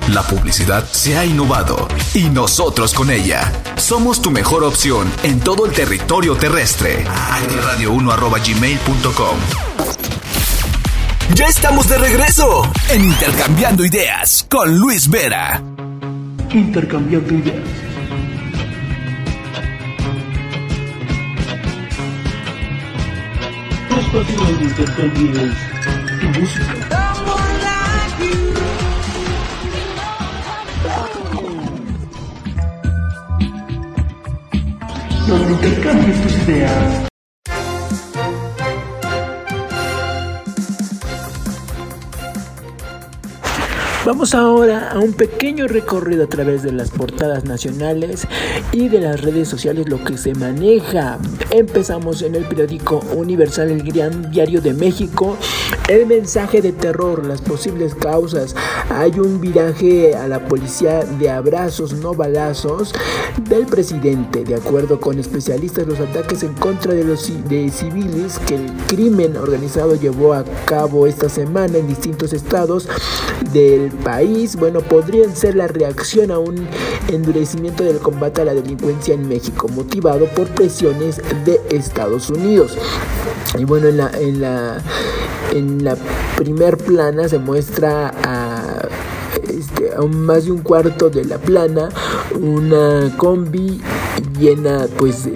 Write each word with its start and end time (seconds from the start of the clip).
La 0.07 0.23
publicidad 0.23 0.87
se 0.89 1.17
ha 1.17 1.25
innovado 1.25 1.89
y 2.13 2.29
nosotros 2.29 2.93
con 2.93 3.11
ella. 3.11 3.51
Somos 3.75 4.21
tu 4.21 4.31
mejor 4.31 4.63
opción 4.63 5.11
en 5.23 5.41
todo 5.41 5.65
el 5.65 5.73
territorio 5.73 6.37
terrestre. 6.37 7.05
actiradio1 7.05 8.13
Ya 11.35 11.45
estamos 11.45 11.87
de 11.89 11.97
regreso 11.97 12.63
en 12.89 13.03
Intercambiando 13.03 13.85
Ideas 13.85 14.45
con 14.49 14.77
Luis 14.77 15.09
Vera. 15.09 15.61
Intercambiando 16.51 17.33
ideas. 17.33 17.55
Donde 24.13 24.63
intercambies 24.63 25.57
tu 26.21 26.39
música. 26.39 26.73
Donde 35.27 35.51
intercambies 35.51 36.23
tus 36.23 36.33
ideas. 36.47 37.06
Vamos 44.07 44.33
ahora 44.33 44.91
a 44.91 44.99
un 44.99 45.11
pequeño 45.11 45.67
recorrido 45.67 46.23
a 46.23 46.27
través 46.27 46.63
de 46.63 46.71
las 46.71 46.91
portadas 46.91 47.43
nacionales 47.43 48.25
y 48.71 48.87
de 48.87 49.01
las 49.01 49.19
redes 49.19 49.49
sociales, 49.49 49.89
lo 49.89 50.01
que 50.01 50.17
se 50.17 50.33
maneja. 50.33 51.19
Empezamos 51.49 52.21
en 52.21 52.35
el 52.35 52.45
periódico 52.45 53.01
Universal, 53.13 53.69
el 53.69 53.83
Gran 53.83 54.31
Diario 54.31 54.61
de 54.61 54.73
México. 54.73 55.35
El 55.89 56.05
mensaje 56.05 56.61
de 56.61 56.71
terror, 56.71 57.25
las 57.25 57.41
posibles 57.41 57.95
causas. 57.95 58.55
Hay 58.89 59.19
un 59.19 59.41
viraje 59.41 60.15
a 60.15 60.29
la 60.29 60.39
policía 60.39 61.03
de 61.03 61.29
abrazos, 61.29 61.91
no 61.91 62.13
balazos, 62.13 62.93
del 63.49 63.65
presidente. 63.65 64.45
De 64.45 64.55
acuerdo 64.55 65.01
con 65.01 65.19
especialistas, 65.19 65.85
los 65.85 65.99
ataques 65.99 66.43
en 66.43 66.53
contra 66.53 66.93
de 66.93 67.03
los 67.03 67.29
de 67.49 67.69
civiles 67.69 68.39
que 68.47 68.55
el 68.55 68.71
crimen 68.87 69.35
organizado 69.35 69.95
llevó 69.95 70.33
a 70.33 70.45
cabo 70.65 71.07
esta 71.07 71.27
semana 71.27 71.77
en 71.77 71.87
distintos 71.87 72.31
estados 72.31 72.87
del 73.53 73.91
país, 74.03 74.55
bueno, 74.55 74.81
podrían 74.81 75.35
ser 75.35 75.55
la 75.55 75.67
reacción 75.67 76.31
a 76.31 76.39
un 76.39 76.67
endurecimiento 77.09 77.83
del 77.83 77.99
combate 77.99 78.41
a 78.41 78.45
la 78.45 78.53
delincuencia 78.53 79.13
en 79.13 79.27
México, 79.27 79.67
motivado 79.67 80.25
por 80.27 80.47
presiones 80.47 81.21
de 81.45 81.59
Estados 81.69 82.29
Unidos. 82.29 82.77
Y 83.57 83.65
bueno, 83.65 83.87
en 83.87 83.97
la, 83.97 84.11
en 84.17 84.41
la, 84.41 84.81
en 85.53 85.83
la 85.83 85.97
primer 86.37 86.77
plana 86.77 87.27
se 87.27 87.39
muestra 87.39 88.13
a, 88.23 88.87
este, 89.49 89.93
a 89.95 90.01
más 90.01 90.45
de 90.45 90.51
un 90.51 90.59
cuarto 90.59 91.09
de 91.09 91.25
la 91.25 91.37
plana 91.37 91.89
una 92.39 93.11
combi 93.17 93.81
llena 94.39 94.87
pues 94.97 95.27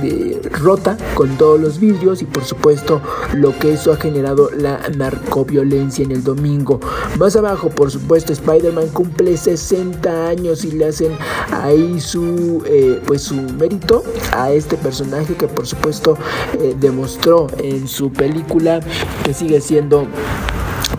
de- 0.00 0.40
rota 0.60 0.96
con 1.14 1.36
todos 1.36 1.60
los 1.60 1.78
vidrios 1.78 2.22
y 2.22 2.24
por 2.24 2.44
supuesto 2.44 3.00
lo 3.34 3.56
que 3.58 3.72
eso 3.74 3.92
ha 3.92 3.96
generado 3.96 4.50
la 4.56 4.80
narcoviolencia 4.96 6.04
en 6.04 6.10
el 6.12 6.24
domingo. 6.24 6.80
Más 7.18 7.36
abajo, 7.36 7.68
por 7.70 7.90
supuesto, 7.90 8.32
Spider-Man 8.32 8.88
cumple 8.88 9.36
60 9.36 10.28
años 10.28 10.64
y 10.64 10.72
le 10.72 10.86
hacen 10.86 11.12
ahí 11.52 12.00
su 12.00 12.62
eh, 12.66 13.00
pues 13.06 13.22
su 13.22 13.34
mérito 13.34 14.02
a 14.32 14.50
este 14.52 14.76
personaje 14.76 15.34
que 15.34 15.46
por 15.48 15.66
supuesto 15.66 16.16
eh, 16.60 16.74
demostró 16.80 17.46
en 17.58 17.86
su 17.88 18.10
película 18.12 18.80
que 19.24 19.34
sigue 19.34 19.60
siendo 19.60 20.06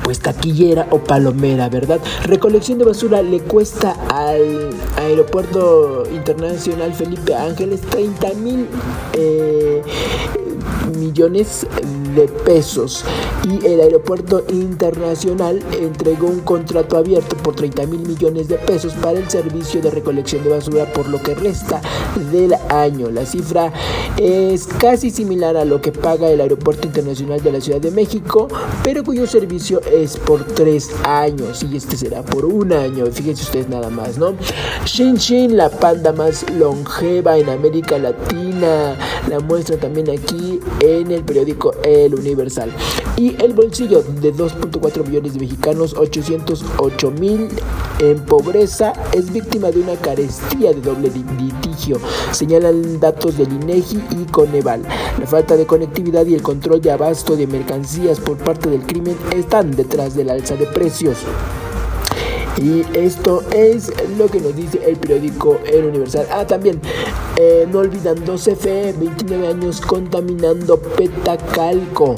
pues 0.10 0.22
taquillera 0.22 0.88
o 0.90 0.98
palomera, 0.98 1.70
¿verdad? 1.70 2.00
Recolección 2.24 2.80
de 2.80 2.86
basura 2.86 3.22
le 3.22 3.42
cuesta 3.42 3.96
al 4.10 4.72
aeropuerto 4.98 6.04
internacional 6.12 6.96
Felipe 6.96 7.36
Ángeles 7.36 7.82
30 7.82 8.34
mil 8.34 8.66
eh, 9.14 9.84
millones 10.98 11.68
de 12.16 12.28
pesos 12.28 13.04
y 13.48 13.66
el 13.66 13.82
aeropuerto 13.82 14.44
internacional 14.50 15.60
entregó 15.80 16.28
un 16.28 16.42
contrato 16.42 16.98
abierto 16.98 17.36
por 17.38 17.56
30 17.56 17.86
mil 17.88 18.02
millones 18.02 18.48
de 18.48 18.56
pesos 18.56 18.94
para 18.94 19.20
el 19.20 19.30
servicio 19.30 19.82
de 19.82 19.92
recolección 19.92 20.44
de 20.44 20.50
basura 20.50 20.86
por 20.94 21.08
lo 21.08 21.22
que 21.22 21.36
resta 21.36 21.82
del 22.32 22.54
año. 22.70 23.10
La 23.10 23.26
cifra 23.26 23.72
es 24.18 24.68
casi 24.68 25.10
similar 25.10 25.56
a 25.58 25.66
lo 25.66 25.82
que 25.82 25.92
paga 25.92 26.30
el 26.30 26.42
aeropuerto 26.42 26.88
internacional 26.88 27.42
de 27.42 27.52
la 27.52 27.62
Ciudad 27.62 27.80
de 27.80 27.92
México, 27.92 28.48
pero 28.84 29.04
cuyo 29.04 29.26
servicio 29.26 29.82
es 29.82 30.18
por 30.18 30.44
tres 30.44 30.90
años 31.04 31.64
y 31.64 31.78
este 31.78 31.98
será 31.98 32.22
por 32.24 32.46
un 32.46 32.74
año. 32.74 33.06
Fíjense 33.08 33.44
ustedes 33.44 33.70
nada 33.70 33.90
más, 33.90 34.18
¿no? 34.18 34.34
Shin 34.86 35.16
Shin, 35.16 35.58
la 35.58 35.70
panda 35.70 36.12
más 36.12 36.46
longeva 36.52 37.38
en 37.38 37.50
América 37.50 37.98
Latina, 37.98 38.96
la 39.30 39.40
muestra 39.40 39.78
también 39.78 40.10
aquí 40.10 40.60
en 40.82 41.12
el 41.12 41.24
periódico 41.24 41.74
El 42.06 42.16
Universal. 42.16 42.72
Y 43.18 43.36
el 43.44 43.54
bolsillo 43.54 44.02
de 44.02 44.34
2.4 44.34 45.06
millones 45.06 45.34
de 45.34 45.40
mexicanos, 45.42 45.94
808 45.96 47.12
mil 47.12 47.50
en 48.00 48.20
pobreza, 48.26 48.94
es 49.14 49.32
víctima 49.32 49.72
de 49.72 49.82
una 49.82 49.96
carestía 49.96 50.72
de 50.72 50.82
doble 50.82 51.12
litigio, 51.38 52.00
señalan 52.32 53.00
datos 53.00 53.38
del 53.38 53.52
INEGI 53.52 54.02
y 54.12 54.32
Coneval. 54.32 54.84
La 55.20 55.28
falta 55.28 55.58
de 55.58 55.66
conectividad 55.66 56.26
y 56.26 56.36
el 56.36 56.42
control 56.42 56.82
de 56.82 56.92
abasto 56.92 57.36
de 57.36 57.48
mercancías 57.48 58.20
por 58.20 58.38
parte 58.38 58.70
del 58.70 58.84
crimen 58.84 59.18
están 59.36 59.72
detrás 59.72 60.16
del 60.16 60.30
alza 60.30 60.56
de 60.56 60.66
precios. 60.68 61.18
Y 62.58 62.84
esto 62.94 63.44
es 63.52 63.92
lo 64.18 64.28
que 64.28 64.40
nos 64.40 64.56
dice 64.56 64.82
el 64.86 64.98
periódico 64.98 65.60
El 65.66 65.86
Universal. 65.86 66.28
Ah, 66.32 66.46
también, 66.46 66.82
eh, 67.38 67.66
no 67.72 67.80
olvidando 67.80 68.36
CFE, 68.36 68.94
29 69.00 69.48
años 69.48 69.82
contaminando 69.82 70.78
Petacalco. 70.78 72.16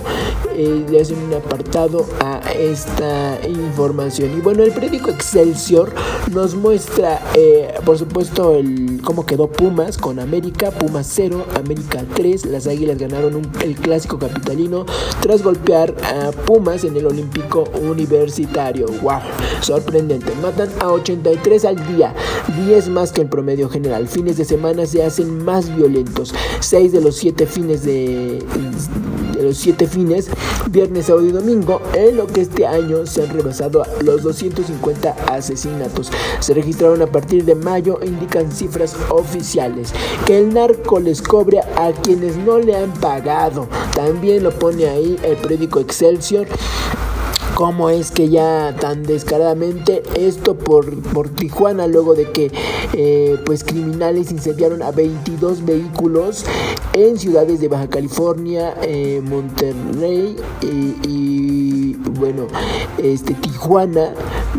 Eh, 0.55 0.85
le 0.89 1.01
hacen 1.01 1.17
un 1.19 1.33
apartado 1.33 2.05
a 2.19 2.40
esta 2.51 3.39
información. 3.47 4.37
Y 4.37 4.41
bueno, 4.41 4.63
el 4.63 4.71
periódico 4.71 5.09
Excelsior 5.09 5.93
nos 6.31 6.55
muestra, 6.55 7.21
eh, 7.35 7.73
por 7.85 7.97
supuesto, 7.97 8.55
el 8.55 9.01
cómo 9.03 9.25
quedó 9.25 9.47
Pumas 9.47 9.97
con 9.97 10.19
América, 10.19 10.71
Pumas 10.71 11.07
0, 11.11 11.45
América 11.55 12.03
3. 12.15 12.45
Las 12.45 12.67
Águilas 12.67 12.97
ganaron 12.97 13.41
el 13.63 13.75
clásico 13.75 14.19
capitalino 14.19 14.85
tras 15.21 15.43
golpear 15.43 15.95
a 16.03 16.31
Pumas 16.31 16.83
en 16.83 16.95
el 16.95 17.05
Olímpico 17.05 17.65
Universitario. 17.81 18.87
¡Wow! 19.01 19.19
Sorprendente. 19.61 20.33
Matan 20.41 20.69
a 20.79 20.91
83 20.91 21.65
al 21.65 21.95
día, 21.95 22.13
10 22.65 22.89
más 22.89 23.11
que 23.11 23.21
el 23.21 23.29
promedio 23.29 23.69
general. 23.69 24.07
Fines 24.07 24.37
de 24.37 24.45
semana 24.45 24.85
se 24.85 25.03
hacen 25.03 25.43
más 25.43 25.75
violentos. 25.75 26.33
6 26.59 26.91
de 26.91 27.01
los 27.01 27.15
7 27.15 27.45
fines 27.45 27.83
de 27.83 28.39
los 29.41 29.57
siete 29.57 29.87
fines, 29.87 30.29
viernes, 30.69 31.07
sábado 31.07 31.27
y 31.27 31.31
domingo, 31.31 31.81
en 31.93 32.17
lo 32.17 32.27
que 32.27 32.40
este 32.41 32.65
año 32.65 33.05
se 33.05 33.23
han 33.23 33.29
rebasado 33.29 33.83
los 34.01 34.23
250 34.23 35.15
asesinatos. 35.27 36.11
Se 36.39 36.53
registraron 36.53 37.01
a 37.01 37.07
partir 37.07 37.45
de 37.45 37.55
mayo 37.55 37.99
indican 38.03 38.51
cifras 38.51 38.95
oficiales. 39.09 39.93
Que 40.25 40.39
el 40.39 40.53
narco 40.53 40.99
les 40.99 41.21
cobre 41.21 41.59
a 41.59 41.91
quienes 42.03 42.37
no 42.37 42.59
le 42.59 42.75
han 42.75 42.91
pagado. 42.93 43.67
También 43.95 44.43
lo 44.43 44.51
pone 44.51 44.87
ahí 44.87 45.17
el 45.23 45.37
periódico 45.37 45.79
Excelsior 45.79 46.47
cómo 47.61 47.91
es 47.91 48.09
que 48.09 48.27
ya 48.27 48.75
tan 48.79 49.03
descaradamente 49.03 50.01
esto 50.15 50.57
por, 50.57 50.99
por 51.13 51.29
Tijuana 51.29 51.85
luego 51.85 52.15
de 52.15 52.31
que 52.31 52.51
eh, 52.93 53.37
pues 53.45 53.63
criminales 53.63 54.31
incendiaron 54.31 54.81
a 54.81 54.89
22 54.89 55.63
vehículos 55.63 56.43
en 56.93 57.19
ciudades 57.19 57.61
de 57.61 57.67
Baja 57.67 57.87
California, 57.87 58.73
eh, 58.81 59.21
Monterrey 59.23 60.35
y, 60.61 61.60
bueno 61.93 62.47
este 62.97 63.33
Tijuana 63.33 64.13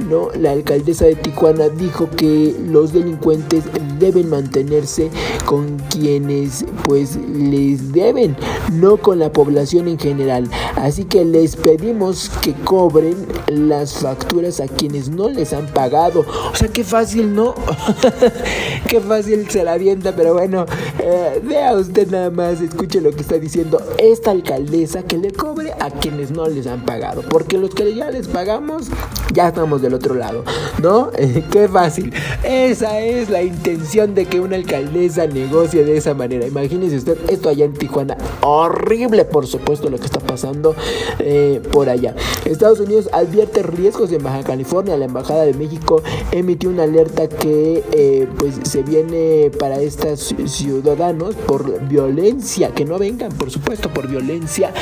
no 0.08 0.30
la 0.38 0.52
alcaldesa 0.52 1.06
de 1.06 1.16
Tijuana 1.16 1.68
dijo 1.68 2.08
que 2.10 2.54
los 2.66 2.92
delincuentes 2.92 3.64
deben 3.98 4.30
mantenerse 4.30 5.10
con 5.46 5.78
quienes 5.90 6.64
pues 6.84 7.16
les 7.16 7.92
deben 7.92 8.36
no 8.72 8.96
con 8.96 9.18
la 9.18 9.32
población 9.32 9.88
en 9.88 9.98
general 9.98 10.48
así 10.76 11.04
que 11.04 11.24
les 11.24 11.56
pedimos 11.56 12.30
que 12.42 12.52
cobren 12.54 13.26
las 13.46 13.94
facturas 13.94 14.60
a 14.60 14.66
quienes 14.66 15.08
no 15.08 15.28
les 15.28 15.52
han 15.52 15.66
pagado. 15.66 16.24
O 16.52 16.56
sea, 16.56 16.68
qué 16.68 16.84
fácil, 16.84 17.34
¿no? 17.34 17.54
qué 18.88 19.00
fácil 19.00 19.48
se 19.48 19.64
la 19.64 19.72
avienta, 19.72 20.14
pero 20.14 20.34
bueno, 20.34 20.66
eh, 20.98 21.40
vea 21.44 21.74
usted 21.74 22.10
nada 22.10 22.30
más, 22.30 22.60
escuche 22.60 23.00
lo 23.00 23.10
que 23.10 23.20
está 23.20 23.38
diciendo 23.38 23.80
esta 23.98 24.30
alcaldesa 24.30 25.02
que 25.02 25.18
le 25.18 25.32
cobre 25.32 25.72
a 25.78 25.90
quienes 25.90 26.30
no 26.30 26.46
les 26.48 26.66
han 26.66 26.84
pagado. 26.84 27.21
Porque 27.30 27.58
los 27.58 27.70
que 27.70 27.94
ya 27.94 28.10
les 28.10 28.28
pagamos, 28.28 28.88
ya 29.32 29.48
estamos 29.48 29.82
del 29.82 29.94
otro 29.94 30.14
lado, 30.14 30.44
¿no? 30.80 31.10
qué 31.50 31.68
fácil. 31.68 32.12
Esa 32.42 33.00
es 33.00 33.30
la 33.30 33.42
intención 33.42 34.14
de 34.14 34.26
que 34.26 34.40
una 34.40 34.56
alcaldesa 34.56 35.26
negocie 35.26 35.84
de 35.84 35.96
esa 35.96 36.14
manera. 36.14 36.46
Imagínese 36.46 36.96
usted 36.96 37.18
esto 37.28 37.48
allá 37.48 37.64
en 37.64 37.74
Tijuana. 37.74 38.16
Horrible, 38.42 39.24
por 39.24 39.46
supuesto, 39.46 39.88
lo 39.88 39.98
que 39.98 40.06
está 40.06 40.20
pasando 40.20 40.74
eh, 41.18 41.60
por 41.70 41.88
allá. 41.88 42.14
Estados 42.44 42.80
Unidos 42.80 43.08
advierte 43.12 43.62
riesgos 43.62 44.12
en 44.12 44.22
Baja 44.22 44.42
California. 44.42 44.96
La 44.96 45.06
Embajada 45.06 45.44
de 45.44 45.54
México 45.54 46.02
emitió 46.30 46.70
una 46.70 46.84
alerta 46.84 47.28
que 47.28 47.84
eh, 47.92 48.28
pues 48.38 48.54
se 48.64 48.82
viene 48.82 49.50
para 49.58 49.80
estos 49.80 50.34
ciudadanos 50.46 51.34
por 51.34 51.80
violencia, 51.88 52.70
que 52.70 52.84
no 52.84 52.98
vengan, 52.98 53.32
por 53.32 53.50
supuesto, 53.50 53.88
por 53.92 54.08
violencia. 54.08 54.72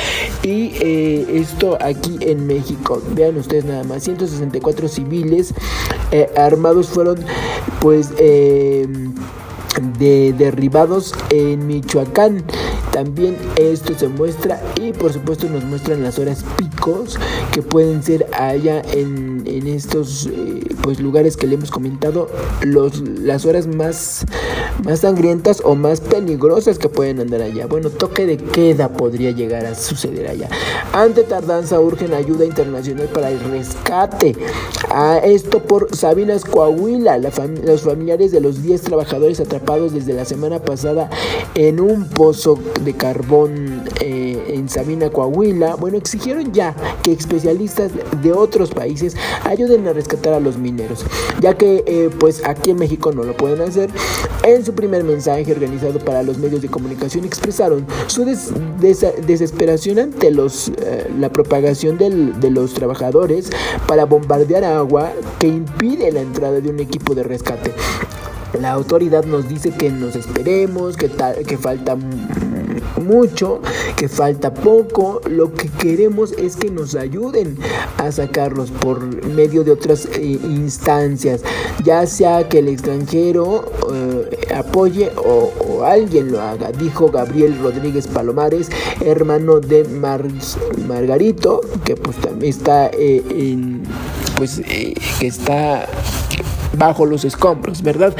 Y 0.43 0.73
eh, 0.81 1.25
esto 1.35 1.77
aquí 1.81 2.17
en 2.21 2.47
México. 2.47 3.01
Vean 3.13 3.37
ustedes 3.37 3.65
nada 3.65 3.83
más, 3.83 4.03
164 4.41 4.87
civiles 4.87 5.53
eh, 6.11 6.29
armados 6.35 6.89
fueron 6.89 7.17
pues 7.79 8.09
de 9.99 10.33
derribados 10.37 11.13
en 11.29 11.67
Michoacán. 11.67 12.43
También 12.91 13.37
esto 13.55 13.93
se 13.97 14.07
muestra 14.07 14.61
y 14.81 14.91
por 14.91 15.13
supuesto 15.13 15.47
nos 15.47 15.63
muestran 15.63 16.03
las 16.03 16.19
horas 16.19 16.43
picos 16.57 17.17
que 17.53 17.61
pueden 17.61 18.03
ser 18.03 18.27
allá 18.33 18.81
en, 18.91 19.43
en 19.45 19.67
estos 19.67 20.27
eh, 20.27 20.61
pues 20.81 20.99
lugares 20.99 21.37
que 21.37 21.47
le 21.47 21.55
hemos 21.55 21.71
comentado, 21.71 22.29
los, 22.61 22.99
las 23.01 23.45
horas 23.45 23.67
más, 23.67 24.25
más 24.83 24.99
sangrientas 25.01 25.61
o 25.63 25.75
más 25.75 26.01
peligrosas 26.01 26.77
que 26.77 26.89
pueden 26.89 27.19
andar 27.19 27.41
allá. 27.41 27.67
Bueno, 27.67 27.89
toque 27.89 28.25
de 28.25 28.37
queda 28.37 28.89
podría 28.89 29.31
llegar 29.31 29.65
a 29.65 29.75
suceder 29.75 30.27
allá. 30.27 30.49
Ante 30.93 31.23
tardanza 31.23 31.79
urgen 31.79 32.13
ayuda 32.13 32.45
internacional 32.45 33.07
para 33.07 33.29
el 33.29 33.39
rescate. 33.39 34.35
A 34.89 35.19
esto 35.19 35.63
por 35.63 35.95
Sabinas 35.95 36.43
Coahuila, 36.43 37.17
los 37.17 37.81
familiares 37.81 38.31
de 38.31 38.41
los 38.41 38.61
10 38.61 38.81
trabajadores 38.81 39.39
atrapados 39.39 39.93
desde 39.93 40.13
la 40.13 40.25
semana 40.25 40.59
pasada 40.59 41.09
en 41.55 41.79
un 41.79 42.09
pozo 42.09 42.59
de 42.83 42.93
carbón 42.93 43.83
eh, 43.99 44.43
en 44.49 44.69
Sabina, 44.69 45.09
Coahuila, 45.09 45.75
bueno, 45.75 45.97
exigieron 45.97 46.51
ya 46.51 46.75
que 47.03 47.11
especialistas 47.11 47.91
de 48.21 48.33
otros 48.33 48.71
países 48.71 49.15
ayuden 49.43 49.87
a 49.87 49.93
rescatar 49.93 50.33
a 50.33 50.39
los 50.39 50.57
mineros, 50.57 51.05
ya 51.39 51.55
que 51.55 51.83
eh, 51.85 52.09
pues 52.19 52.41
aquí 52.45 52.71
en 52.71 52.77
México 52.77 53.11
no 53.11 53.23
lo 53.23 53.35
pueden 53.35 53.61
hacer. 53.61 53.89
En 54.43 54.65
su 54.65 54.73
primer 54.73 55.03
mensaje 55.03 55.51
organizado 55.51 55.99
para 55.99 56.23
los 56.23 56.37
medios 56.37 56.61
de 56.61 56.67
comunicación 56.67 57.25
expresaron 57.25 57.85
su 58.07 58.25
desesperación 58.25 59.99
ante 59.99 60.31
los, 60.31 60.69
eh, 60.69 61.09
la 61.19 61.29
propagación 61.29 61.97
de 61.97 62.49
los 62.49 62.73
trabajadores 62.73 63.49
para 63.87 64.05
bombardear 64.05 64.63
agua 64.63 65.11
que 65.39 65.47
impide 65.47 66.11
la 66.11 66.21
entrada 66.21 66.59
de 66.59 66.69
un 66.69 66.79
equipo 66.79 67.13
de 67.13 67.23
rescate. 67.23 67.71
La 68.59 68.71
autoridad 68.73 69.23
nos 69.23 69.47
dice 69.47 69.71
que 69.71 69.89
nos 69.89 70.15
esperemos, 70.15 70.97
que, 70.97 71.09
que 71.47 71.57
falta 71.57 71.95
mucho, 73.01 73.61
que 73.95 74.07
falta 74.07 74.53
poco. 74.53 75.21
Lo 75.29 75.53
que 75.53 75.69
queremos 75.69 76.31
es 76.33 76.55
que 76.55 76.69
nos 76.69 76.95
ayuden 76.95 77.57
a 77.97 78.11
sacarlos 78.11 78.71
por 78.71 79.01
medio 79.25 79.63
de 79.63 79.71
otras 79.71 80.05
eh, 80.05 80.39
instancias, 80.43 81.41
ya 81.83 82.05
sea 82.05 82.47
que 82.49 82.59
el 82.59 82.67
extranjero 82.67 83.65
eh, 83.93 84.53
apoye 84.55 85.11
o, 85.17 85.83
alguien 85.83 86.31
lo 86.31 86.41
haga, 86.41 86.71
dijo 86.71 87.09
Gabriel 87.09 87.57
Rodríguez 87.59 88.07
Palomares, 88.07 88.69
hermano 89.03 89.59
de 89.59 89.83
Margarito, 90.87 91.61
que 91.83 91.95
pues 91.95 92.17
también 92.17 92.51
está 92.51 92.87
eh, 92.87 93.23
en, 93.29 93.83
pues 94.37 94.61
que 95.19 95.27
está 95.27 95.87
bajo 96.77 97.05
los 97.05 97.25
escombros, 97.25 97.81
¿verdad? 97.81 98.15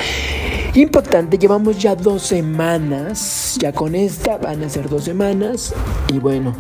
Impactante, 0.74 1.38
llevamos 1.38 1.78
ya 1.78 1.98
dos 1.98 2.22
semanas, 2.22 3.58
ya 3.60 3.74
con 3.74 3.94
esta 3.94 4.38
van 4.38 4.64
a 4.64 4.70
ser 4.70 4.88
dos 4.88 5.04
semanas. 5.04 5.74
Y 6.08 6.20
bueno, 6.20 6.56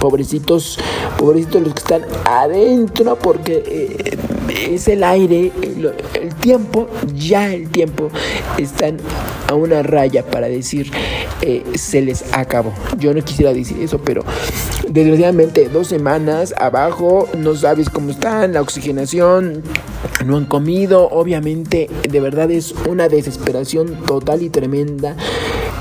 pobrecitos, 0.00 0.76
pobrecitos 1.16 1.62
los 1.62 1.72
que 1.72 1.78
están 1.78 2.02
adentro 2.24 3.16
porque 3.16 3.62
eh, 3.64 4.18
es 4.66 4.88
el 4.88 5.04
aire, 5.04 5.52
el, 5.62 6.34
tiempo, 6.36 6.88
ya 7.14 7.52
el 7.52 7.68
tiempo 7.68 8.10
están 8.58 8.98
a 9.48 9.54
una 9.54 9.82
raya 9.82 10.24
para 10.24 10.48
decir 10.48 10.90
eh, 11.40 11.64
se 11.74 12.02
les 12.02 12.24
acabó. 12.32 12.72
Yo 12.98 13.14
no 13.14 13.22
quisiera 13.22 13.52
decir 13.52 13.78
eso, 13.80 13.98
pero 13.98 14.24
desgraciadamente 14.88 15.68
dos 15.68 15.88
semanas 15.88 16.54
abajo, 16.58 17.28
no 17.36 17.54
sabes 17.54 17.88
cómo 17.90 18.10
están, 18.10 18.52
la 18.52 18.60
oxigenación, 18.60 19.62
no 20.24 20.36
han 20.36 20.46
comido, 20.46 21.08
obviamente 21.10 21.88
de 22.08 22.20
verdad 22.20 22.50
es 22.50 22.74
una 22.88 23.08
desesperación 23.08 24.04
total 24.06 24.42
y 24.42 24.50
tremenda 24.50 25.16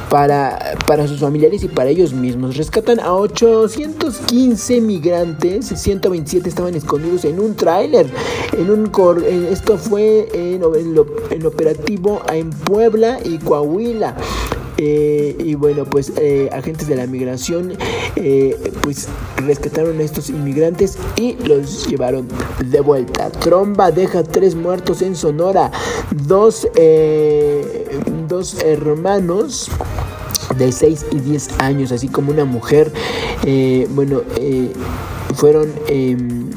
para, 0.09 0.77
para 0.87 1.07
sus 1.07 1.19
familiares 1.19 1.63
y 1.63 1.67
para 1.67 1.89
ellos 1.89 2.13
mismos. 2.13 2.57
Rescatan 2.57 2.99
a 2.99 3.13
815 3.13 4.81
migrantes, 4.81 5.67
127 5.67 6.47
estaban 6.47 6.75
escondidos 6.75 7.25
en 7.25 7.39
un 7.39 7.55
tráiler. 7.55 8.07
En 8.57 8.69
un 8.69 8.91
esto 9.51 9.77
fue 9.77 10.27
en, 10.33 10.61
en, 11.31 11.45
operativo 11.45 12.21
en 12.31 12.49
Puebla 12.49 13.19
y 13.23 13.37
Coahuila. 13.37 14.15
Eh, 14.79 15.35
y 15.39 15.55
bueno, 15.55 15.85
pues 15.85 16.13
eh, 16.17 16.49
agentes 16.53 16.87
de 16.87 16.95
la 16.95 17.07
migración 17.07 17.73
eh, 18.15 18.55
pues 18.83 19.07
rescataron 19.37 19.99
a 19.99 20.03
estos 20.03 20.29
inmigrantes 20.29 20.99
y 21.15 21.33
los 21.47 21.87
llevaron 21.87 22.27
de 22.63 22.79
vuelta. 22.81 23.31
Tromba 23.31 23.89
deja 23.89 24.21
tres 24.21 24.53
muertos 24.53 25.01
en 25.01 25.15
Sonora, 25.15 25.71
dos, 26.11 26.67
dos 28.27 28.55
hermanos 28.63 29.69
de 30.57 30.71
6 30.71 31.07
y 31.11 31.19
10 31.19 31.59
años, 31.59 31.91
así 31.91 32.07
como 32.07 32.31
una 32.31 32.45
mujer, 32.45 32.91
bueno, 33.89 34.21
fueron 35.35 35.71
em, 35.87 36.49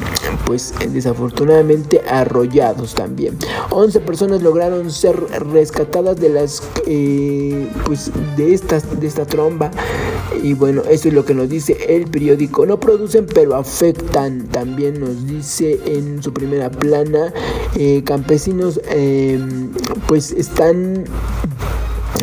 pues 0.50 0.75
desafortunadamente 0.92 2.00
arrollados 2.09 2.97
también. 2.97 3.38
11 3.71 4.00
personas 4.00 4.42
lograron 4.42 4.90
ser 4.90 5.14
rescatadas 5.52 6.19
de 6.19 6.28
las 6.28 6.61
eh, 6.88 7.69
pues 7.85 8.11
de 8.37 8.52
estas 8.52 8.99
de 8.99 9.07
esta 9.07 9.26
tromba. 9.26 9.71
Y 10.42 10.54
bueno 10.54 10.83
eso 10.90 11.07
es 11.07 11.14
lo 11.14 11.25
que 11.25 11.35
nos 11.35 11.49
dice 11.49 11.76
el 11.88 12.11
periódico. 12.11 12.66
No 12.66 12.80
producen 12.80 13.26
pero 13.33 13.54
afectan 13.54 14.49
también 14.49 14.99
nos 14.99 15.25
dice 15.25 15.78
en 15.87 16.21
su 16.21 16.33
primera 16.33 16.69
plana. 16.69 17.33
Eh, 17.76 18.02
campesinos 18.02 18.80
em, 18.88 19.71
pues 20.09 20.33
están 20.33 21.04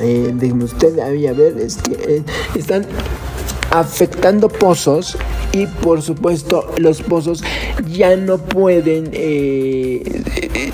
eh, 0.02 0.54
usted 0.62 1.00
a 1.00 1.10
ver 1.12 1.58
es 1.58 1.78
que 1.78 1.94
eh, 1.94 2.24
están 2.56 2.86
afectando 3.80 4.50
pozos 4.50 5.18
y 5.52 5.66
por 5.66 6.02
supuesto 6.02 6.70
los 6.78 7.02
pozos 7.02 7.44
ya 7.90 8.16
no 8.16 8.38
pueden 8.38 9.10
eh, 9.14 10.24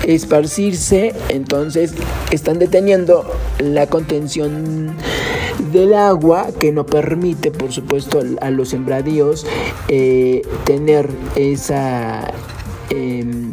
esparcirse. 0.04 1.14
Entonces 1.28 1.94
están 2.30 2.58
deteniendo 2.58 3.24
la 3.58 3.86
contención 3.86 4.96
del 5.72 5.94
agua 5.94 6.48
que 6.58 6.72
no 6.72 6.84
permite 6.84 7.50
por 7.50 7.72
supuesto 7.72 8.22
a 8.40 8.50
los 8.50 8.70
sembradíos 8.70 9.46
eh, 9.88 10.42
tener 10.64 11.08
esa 11.36 12.32
em, 12.90 13.52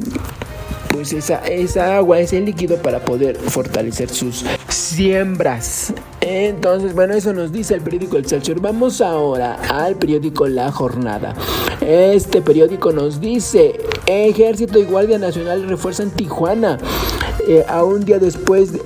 pues 0.92 1.14
esa, 1.14 1.38
esa 1.48 1.98
agua, 1.98 2.20
ese 2.20 2.40
líquido 2.42 2.78
para 2.78 3.04
poder 3.04 3.38
fortalecer 3.38 4.10
sus 4.10 4.46
siembras. 4.68 5.94
Entonces, 6.20 6.94
bueno, 6.94 7.14
eso 7.14 7.34
nos 7.34 7.52
dice 7.52 7.74
el 7.76 7.82
periódico 7.82 8.18
El 8.18 8.24
Excelsior. 8.24 8.60
Vamos 8.60 9.02
ahora 9.02 9.56
al 9.70 9.96
periódico 9.96 10.48
La 10.48 10.72
Jornada. 10.72 11.36
Este 11.82 12.42
periódico 12.42 12.92
nos 12.92 13.20
dice, 13.20 13.80
Ejército 14.06 14.80
y 14.80 14.84
Guardia 14.84 15.18
Nacional 15.18 15.68
refuerzan 15.68 16.12
Tijuana. 16.12 16.78
Eh, 17.48 17.66
a 17.68 17.84
un 17.84 18.06
día 18.06 18.20
después 18.20 18.74
de 18.74 18.82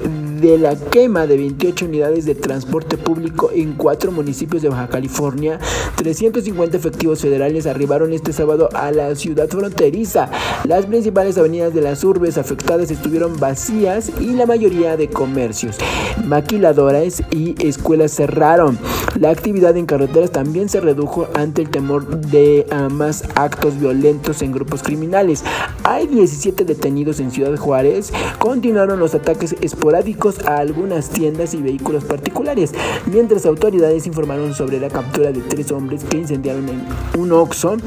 la 0.45 0.75
quema 0.75 1.25
de 1.25 1.37
28 1.37 1.85
unidades 1.85 2.25
de 2.25 2.35
transporte 2.35 2.97
público 2.97 3.49
en 3.53 3.73
cuatro 3.73 4.11
municipios 4.11 4.61
de 4.61 4.69
Baja 4.69 4.87
California, 4.87 5.59
350 5.95 6.77
efectivos 6.77 7.21
federales 7.21 7.65
arribaron 7.65 8.13
este 8.13 8.31
sábado 8.31 8.69
a 8.73 8.91
la 8.91 9.15
ciudad 9.15 9.49
fronteriza. 9.49 10.29
Las 10.63 10.85
principales 10.85 11.37
avenidas 11.37 11.73
de 11.73 11.81
las 11.81 12.03
urbes 12.03 12.37
afectadas 12.37 12.91
estuvieron 12.91 13.39
vacías 13.39 14.11
y 14.19 14.33
la 14.33 14.45
mayoría 14.45 14.97
de 14.97 15.09
comercios, 15.09 15.77
maquiladoras 16.23 17.23
y 17.31 17.55
escuelas 17.65 18.11
cerraron. 18.11 18.77
La 19.19 19.29
actividad 19.29 19.75
en 19.77 19.85
carreteras 19.85 20.31
también 20.31 20.69
se 20.69 20.81
redujo 20.81 21.27
ante 21.33 21.61
el 21.61 21.69
temor 21.69 22.05
de 22.19 22.67
ah, 22.69 22.89
más 22.89 23.23
actos 23.35 23.79
violentos 23.79 24.41
en 24.41 24.51
grupos 24.51 24.83
criminales. 24.83 25.43
Hay 25.83 26.07
17 26.07 26.65
detenidos 26.65 27.19
en 27.19 27.31
Ciudad 27.31 27.55
Juárez. 27.55 28.11
Continuaron 28.39 28.99
los 28.99 29.15
ataques 29.15 29.55
esporádicos 29.61 30.34
a 30.45 30.57
algunas 30.57 31.09
tiendas 31.09 31.53
y 31.53 31.61
vehículos 31.61 32.03
particulares, 32.03 32.73
mientras 33.05 33.45
autoridades 33.45 34.07
informaron 34.07 34.53
sobre 34.53 34.79
la 34.79 34.89
captura 34.89 35.31
de 35.31 35.41
tres 35.41 35.71
hombres 35.71 36.03
que 36.03 36.17
incendiaron 36.17 36.67
en 36.69 36.85
un 37.19 37.31
Oxxo 37.31 37.77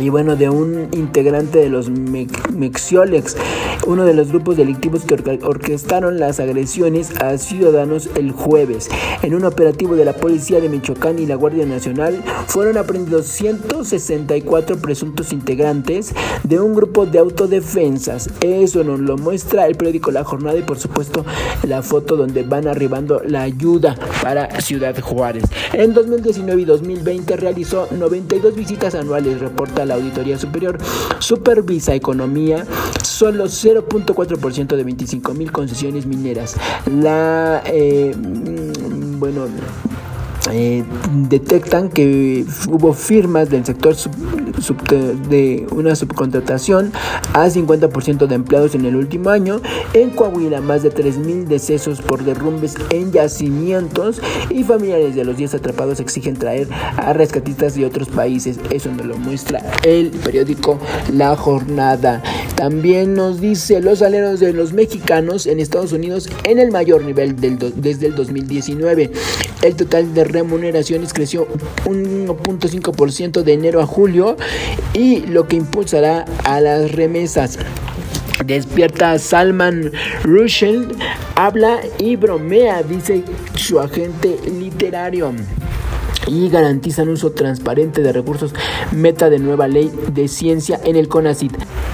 y 0.00 0.08
bueno, 0.08 0.34
de 0.34 0.50
un 0.50 0.88
integrante 0.92 1.58
de 1.60 1.68
los 1.68 1.88
Mexiolex, 1.88 3.36
uno 3.86 4.04
de 4.04 4.14
los 4.14 4.28
grupos 4.28 4.56
delictivos 4.56 5.04
que 5.04 5.14
orquestaron 5.42 6.18
las 6.18 6.40
agresiones 6.40 7.12
a 7.20 7.38
ciudadanos 7.38 8.08
el 8.16 8.32
jueves. 8.32 8.90
En 9.22 9.34
un 9.34 9.44
operativo 9.44 9.94
de 9.94 10.04
la 10.04 10.12
Policía 10.12 10.60
de 10.60 10.68
Michoacán 10.68 11.18
y 11.20 11.26
la 11.26 11.36
Guardia 11.36 11.64
Nacional 11.64 12.22
fueron 12.48 12.76
aprendidos 12.76 13.26
164 13.26 14.78
presuntos 14.78 15.32
integrantes 15.32 16.12
de 16.42 16.58
un 16.60 16.74
grupo 16.74 17.06
de 17.06 17.20
autodefensas. 17.20 18.28
Eso 18.40 18.82
nos 18.82 18.98
lo 18.98 19.16
muestra 19.16 19.66
el 19.66 19.76
periódico 19.76 20.10
La 20.10 20.24
Jornada 20.24 20.58
y 20.58 20.62
por 20.62 20.78
supuesto 20.78 21.24
la 21.66 21.82
foto 21.82 22.16
donde 22.16 22.42
van 22.42 22.66
arribando 22.68 23.22
la 23.26 23.42
ayuda 23.42 23.96
para 24.22 24.60
Ciudad 24.60 24.98
Juárez. 25.00 25.44
En 25.72 25.92
2019 25.94 26.62
y 26.62 26.64
2020 26.64 27.36
realizó 27.36 27.88
92 27.90 28.54
visitas 28.54 28.94
anuales, 28.94 29.40
reporta 29.40 29.84
la 29.84 29.94
Auditoría 29.94 30.38
Superior. 30.38 30.78
Supervisa 31.18 31.94
economía, 31.94 32.66
solo 33.02 33.44
0.4% 33.44 34.76
de 34.76 34.84
25 34.84 35.34
mil 35.34 35.52
concesiones 35.52 36.06
mineras. 36.06 36.56
La, 36.86 37.62
eh, 37.66 38.14
mm, 38.16 39.18
bueno, 39.18 39.46
eh, 40.52 40.84
detectan 41.28 41.88
que 41.88 42.44
hubo 42.68 42.92
firmas 42.92 43.50
del 43.50 43.64
sector 43.64 43.94
de 45.28 45.66
una 45.70 45.96
subcontratación 45.96 46.92
a 47.32 47.46
50% 47.46 48.26
de 48.26 48.34
empleados 48.34 48.74
en 48.74 48.84
el 48.84 48.96
último 48.96 49.30
año. 49.30 49.60
En 49.94 50.10
Coahuila, 50.10 50.60
más 50.60 50.82
de 50.82 50.92
3.000 50.92 51.46
decesos 51.46 52.00
por 52.00 52.24
derrumbes 52.24 52.74
en 52.90 53.12
yacimientos 53.12 54.20
y 54.50 54.64
familiares 54.64 55.14
de 55.14 55.24
los 55.24 55.36
10 55.36 55.54
atrapados 55.54 56.00
exigen 56.00 56.34
traer 56.34 56.68
a 56.96 57.12
rescatistas 57.12 57.74
de 57.74 57.86
otros 57.86 58.08
países. 58.08 58.58
Eso 58.70 58.90
nos 58.92 59.06
lo 59.06 59.16
muestra 59.16 59.62
el 59.82 60.10
periódico 60.10 60.78
La 61.12 61.36
Jornada. 61.36 62.22
También 62.56 63.14
nos 63.14 63.40
dice 63.40 63.80
los 63.80 64.00
salarios 64.00 64.40
de 64.40 64.52
los 64.52 64.72
mexicanos 64.72 65.46
en 65.46 65.60
Estados 65.60 65.92
Unidos 65.92 66.28
en 66.44 66.58
el 66.58 66.70
mayor 66.70 67.04
nivel 67.04 67.36
del 67.36 67.58
desde 67.76 68.06
el 68.06 68.14
2019. 68.14 69.10
El 69.62 69.76
total 69.76 70.12
de 70.12 70.24
remuneraciones 70.34 71.14
creció 71.14 71.48
un 71.86 72.26
1.5% 72.26 73.42
de 73.42 73.52
enero 73.52 73.80
a 73.80 73.86
julio 73.86 74.36
y 74.92 75.20
lo 75.20 75.48
que 75.48 75.56
impulsará 75.56 76.26
a 76.44 76.60
las 76.60 76.92
remesas. 76.92 77.58
Despierta 78.44 79.18
Salman 79.18 79.92
Rushdie, 80.22 80.88
habla 81.36 81.80
y 81.98 82.16
bromea, 82.16 82.82
dice 82.82 83.22
su 83.54 83.80
agente 83.80 84.38
literario 84.58 85.32
y 86.26 86.48
garantizan 86.48 87.08
uso 87.08 87.32
transparente 87.32 88.02
de 88.02 88.12
recursos 88.12 88.54
meta 88.92 89.30
de 89.30 89.38
nueva 89.38 89.68
ley 89.68 89.90
de 90.12 90.28
ciencia 90.28 90.80
en 90.84 90.96
el 90.96 91.08
CONACIT. 91.08 91.52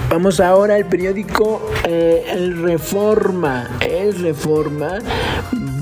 Vamos 0.09 0.39
ahora 0.39 0.75
al 0.75 0.87
periódico 0.87 1.61
eh, 1.85 2.25
El 2.29 2.61
Reforma. 2.61 3.69
El 3.79 4.13
Reforma 4.15 4.99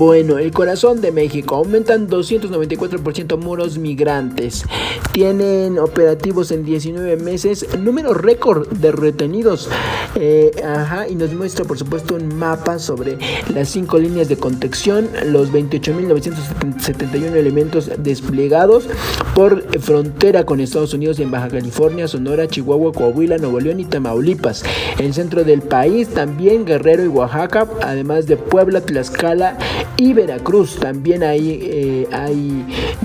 bueno, 0.00 0.38
el 0.38 0.50
corazón 0.50 1.02
de 1.02 1.12
México. 1.12 1.56
Aumentan 1.56 2.08
294% 2.08 3.36
muros 3.36 3.76
migrantes. 3.76 4.64
Tienen 5.12 5.78
operativos 5.78 6.52
en 6.52 6.64
19 6.64 7.18
meses. 7.18 7.66
Número 7.78 8.14
récord 8.14 8.66
de 8.68 8.92
retenidos. 8.92 9.68
Eh, 10.14 10.52
ajá, 10.64 11.06
y 11.06 11.16
nos 11.16 11.34
muestra, 11.34 11.66
por 11.66 11.76
supuesto, 11.76 12.14
un 12.14 12.34
mapa 12.34 12.78
sobre 12.78 13.18
las 13.52 13.68
cinco 13.68 13.98
líneas 13.98 14.30
de 14.30 14.38
contención. 14.38 15.06
Los 15.26 15.52
28.971 15.52 17.34
elementos 17.34 17.90
desplegados 17.98 18.88
por 19.34 19.62
frontera 19.80 20.46
con 20.46 20.60
Estados 20.60 20.94
Unidos 20.94 21.20
en 21.20 21.30
Baja 21.30 21.48
California, 21.48 22.08
Sonora, 22.08 22.48
Chihuahua, 22.48 22.94
Coahuila, 22.94 23.36
Nuevo 23.36 23.60
León 23.60 23.80
y 23.80 23.84
Tamaulipas. 23.84 24.62
En 24.96 25.12
centro 25.12 25.44
del 25.44 25.60
país 25.60 26.08
también 26.08 26.64
Guerrero 26.64 27.04
y 27.04 27.08
Oaxaca, 27.08 27.68
además 27.82 28.26
de 28.26 28.38
Puebla, 28.38 28.80
Tlaxcala 28.80 29.58
y 29.96 30.12
Veracruz. 30.12 30.76
También 30.76 31.22
ahí 31.22 31.58
eh, 31.62 32.08
hay 32.12 32.64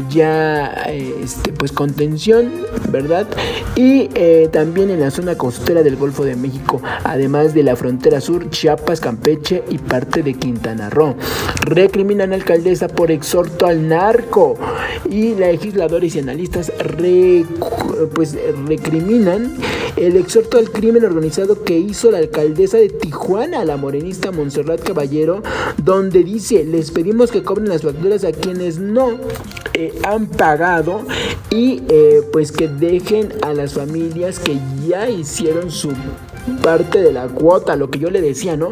ya 0.10 0.84
eh, 0.88 1.16
este, 1.24 1.52
pues 1.52 1.72
contención, 1.72 2.52
¿verdad? 2.90 3.28
Y 3.76 4.10
eh, 4.16 4.50
también 4.52 4.90
en 4.90 5.00
la 5.00 5.12
zona 5.12 5.38
costera 5.38 5.84
del 5.84 5.96
Golfo 5.96 6.24
de 6.24 6.36
México, 6.36 6.82
además 7.04 7.54
de 7.54 7.64
la 7.64 7.76
frontera 7.76 8.22
sur, 8.22 8.50
Chiapas, 8.50 9.00
Campeche 9.00 9.64
y 9.70 9.78
parte 9.78 10.24
de 10.24 10.34
Quintana 10.34 10.90
Roo. 10.90 11.16
Recriminan 11.62 12.32
a 12.32 12.36
alcaldesa 12.36 12.88
por 12.88 13.12
exhorto 13.12 13.66
al 13.66 13.88
narco 13.88 14.56
y 15.10 15.36
legisladores 15.36 16.16
y 16.16 16.20
analistas 16.20 16.72
pues 18.14 18.38
recriminan 18.68 19.58
el 19.98 20.18
exhorto 20.18 20.58
al 20.58 20.70
crimen 20.72 21.06
organizado 21.06 21.64
que 21.64 21.78
hizo 21.78 22.12
la 22.12 22.18
alcaldesa 22.18 22.78
de 22.78 22.90
Tijuana, 22.90 23.64
la 23.64 23.78
morenista 23.78 24.32
Montserrat 24.32 24.82
Caballero, 24.84 25.42
donde 25.78 26.24
dice, 26.24 26.64
les 26.66 26.92
pedimos 26.92 27.32
que 27.32 27.44
cobren 27.44 27.70
las 27.70 27.84
facturas 27.84 28.24
a 28.24 28.32
quienes 28.32 28.80
no 28.80 29.20
eh, 29.74 29.94
han 30.04 30.28
pagado 30.28 31.02
y 31.50 31.84
eh, 31.90 32.22
pues 32.32 32.52
que 32.52 32.68
dejen 32.68 33.34
a 33.42 33.54
las 33.54 33.74
familias 33.74 34.40
que 34.40 34.58
ya 34.88 35.10
hicieron 35.10 35.72
su 35.72 35.94
parte 36.62 37.02
de 37.02 37.12
la 37.12 37.28
cuota, 37.28 37.76
lo 37.76 37.90
que 37.90 38.00
yo 38.00 38.10
le 38.10 38.22
decía, 38.22 38.56
¿no? 38.56 38.72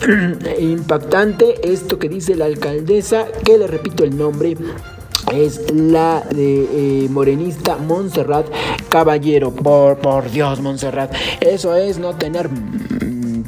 Impactante 0.58 1.70
esto 1.70 1.98
que 1.98 2.08
dice 2.08 2.34
la 2.34 2.46
alcaldesa, 2.46 3.26
que 3.44 3.58
le 3.58 3.66
repito 3.66 4.04
el 4.04 4.16
nombre, 4.16 4.56
es 5.32 5.72
la 5.72 6.22
de 6.30 7.04
eh, 7.04 7.08
morenista 7.08 7.76
Montserrat 7.76 8.46
Caballero. 8.88 9.52
Por, 9.52 9.98
por 9.98 10.30
Dios, 10.30 10.60
Montserrat. 10.60 11.14
Eso 11.40 11.74
es 11.74 11.98
no 11.98 12.14
tener 12.14 12.48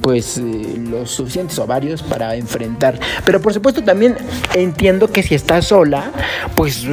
pues 0.08 0.38
eh, 0.38 0.42
los 0.88 1.10
suficientes 1.10 1.58
ovarios 1.58 2.02
para 2.02 2.34
enfrentar. 2.34 2.98
Pero 3.26 3.42
por 3.42 3.52
supuesto 3.52 3.84
también 3.84 4.16
entiendo 4.54 5.08
que 5.08 5.22
si 5.22 5.34
está 5.34 5.60
sola, 5.60 6.12
pues 6.56 6.86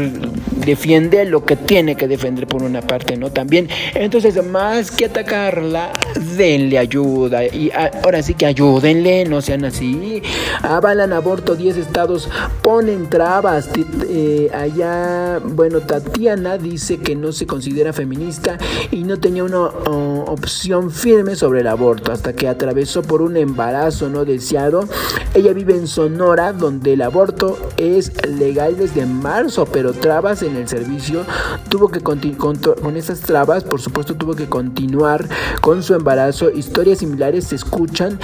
defiende 0.66 1.24
lo 1.24 1.46
que 1.46 1.56
tiene 1.56 1.96
que 1.96 2.10
defender 2.10 2.46
por 2.46 2.62
una 2.64 2.82
parte, 2.82 3.16
¿no? 3.16 3.32
También, 3.32 3.70
entonces, 3.94 4.44
más 4.46 4.92
que 4.92 5.06
atacarla, 5.06 5.94
denle 6.36 6.78
ayuda. 6.78 7.46
Y 7.46 7.72
ahora 8.04 8.22
sí 8.22 8.34
que 8.34 8.48
ayúdenle, 8.48 9.24
no 9.24 9.42
sean 9.42 9.64
así. 9.64 10.22
Avalan 10.62 11.14
aborto, 11.14 11.56
10 11.56 11.78
estados 11.78 12.30
ponen 12.62 13.10
trabas. 13.10 13.70
Eh, 14.10 14.50
allá, 14.54 15.40
bueno, 15.40 15.80
Tatiana 15.80 16.58
dice 16.58 16.98
que 16.98 17.16
no 17.16 17.32
se 17.32 17.48
considera 17.48 17.94
feminista 17.94 18.58
y 18.92 19.04
no 19.04 19.18
tenía 19.20 19.46
una 19.46 19.62
opción 19.62 20.92
firme 20.92 21.36
sobre 21.36 21.62
el 21.62 21.68
aborto 21.68 22.12
hasta 22.12 22.34
que 22.34 22.48
atravesó 22.48 23.04
por 23.06 23.22
un 23.22 23.38
embarazo 23.38 24.10
no 24.10 24.26
deseado. 24.26 24.88
Ella 25.34 25.54
vive 25.54 25.76
en 25.76 25.88
Sonora, 25.88 26.54
donde 26.54 26.94
el 26.94 27.02
aborto 27.02 27.58
es 27.78 28.12
legal 28.28 28.78
desde 28.78 29.06
marzo, 29.06 29.66
pero 29.66 29.94
trabas 29.94 30.44
en 30.44 30.56
el 30.56 30.68
servicio 30.68 31.26
tuvo 31.70 31.90
que 31.90 32.02
con, 32.02 32.20
con 32.56 32.98
esas 32.98 33.20
trabas, 33.22 33.64
por 33.64 33.82
supuesto, 33.82 34.16
tuvo 34.16 34.36
que 34.36 34.48
continuar 34.48 35.28
con 35.62 35.84
su 35.84 35.94
embarazo. 35.94 36.50
Historias 36.52 37.00
similares 37.00 37.48
se 37.48 37.56
escuchan 37.56 38.20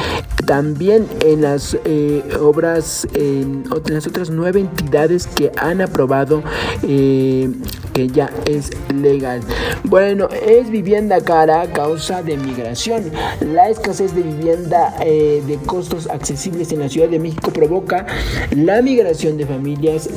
también 0.52 1.08
en 1.24 1.44
las 1.44 1.78
eh, 1.86 2.22
obras, 2.42 3.08
en, 3.14 3.64
las 3.86 4.06
otras 4.06 4.30
nueve 4.30 4.60
entidades 4.60 5.26
que 5.26 5.50
han 5.56 5.80
aprobado 5.80 6.44
eh, 6.84 7.50
que 7.94 8.10
ya 8.10 8.30
es 8.46 8.70
legal. 8.94 9.40
Bueno, 9.86 10.28
es 10.46 10.70
vivienda 10.70 11.22
cara 11.22 11.62
a 11.62 11.72
causa 11.72 12.22
de 12.22 12.36
migración. 12.36 13.12
La 13.54 13.70
escasez 13.70 14.14
de 14.14 14.24
vivienda 14.24 14.94
eh, 15.00 15.42
de 15.48 15.56
costos 15.56 16.10
accesibles 16.10 16.74
en 16.74 16.80
la 16.82 16.90
Ciudad 16.90 17.08
de 17.08 17.20
México 17.20 17.52
provoca 17.54 18.06
la 18.54 18.82
migración 18.82 19.38
de 19.38 19.46
familias 19.46 20.10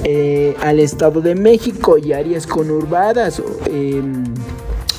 al 0.61 0.81
Estado 0.81 1.21
de 1.21 1.37
México 1.37 1.97
y 1.97 2.12
áreas 2.12 2.49
conurbadas. 2.49 3.41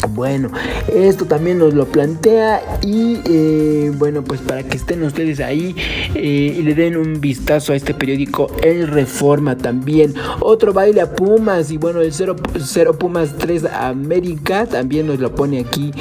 Bueno, 0.08 0.50
esto 0.88 1.26
también 1.26 1.60
nos 1.60 1.74
lo 1.74 1.86
plantea 1.86 2.62
y 2.82 3.20
eh, 3.26 3.92
bueno, 3.96 4.24
pues 4.24 4.42
para 4.42 4.64
que 4.64 4.78
estén 4.78 5.04
ustedes 5.04 5.40
ahí 5.40 5.76
eh, 6.14 6.56
y 6.58 6.62
le 6.62 6.76
den 6.76 6.98
un 6.98 7.20
vistazo 7.22 7.74
a 7.74 7.76
este 7.76 7.94
periódico 7.94 8.48
El 8.64 8.88
Reforma 8.88 9.58
también. 9.58 10.14
Otro 10.40 10.74
baile 10.74 11.02
a 11.02 11.16
Pumas 11.16 11.72
y 11.72 11.78
bueno, 11.78 12.02
el 12.02 12.14
0, 12.14 12.36
Pumas 12.98 13.38
3 13.38 13.66
América 13.66 14.66
también 14.66 15.08
nos 15.08 15.20
lo 15.20 15.34
pone 15.34 15.60
aquí 15.60 15.92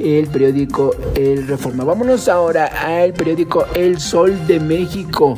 el 0.00 0.26
periódico 0.28 0.94
El 1.14 1.46
Reforma. 1.46 1.84
Vámonos 1.84 2.28
ahora 2.28 2.66
al 2.66 3.12
periódico 3.12 3.66
El 3.74 4.00
Sol 4.00 4.46
de 4.46 4.60
México. 4.60 5.36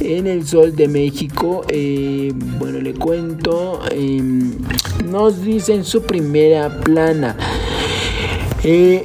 En 0.00 0.26
El 0.26 0.46
Sol 0.46 0.74
de 0.74 0.88
México, 0.88 1.64
eh, 1.68 2.32
bueno, 2.58 2.80
le 2.80 2.94
cuento, 2.94 3.80
em, 3.90 4.52
nos 5.10 5.42
dicen 5.42 5.84
su 5.84 6.02
primera 6.02 6.80
plana. 6.80 7.36
Eh, 8.62 9.04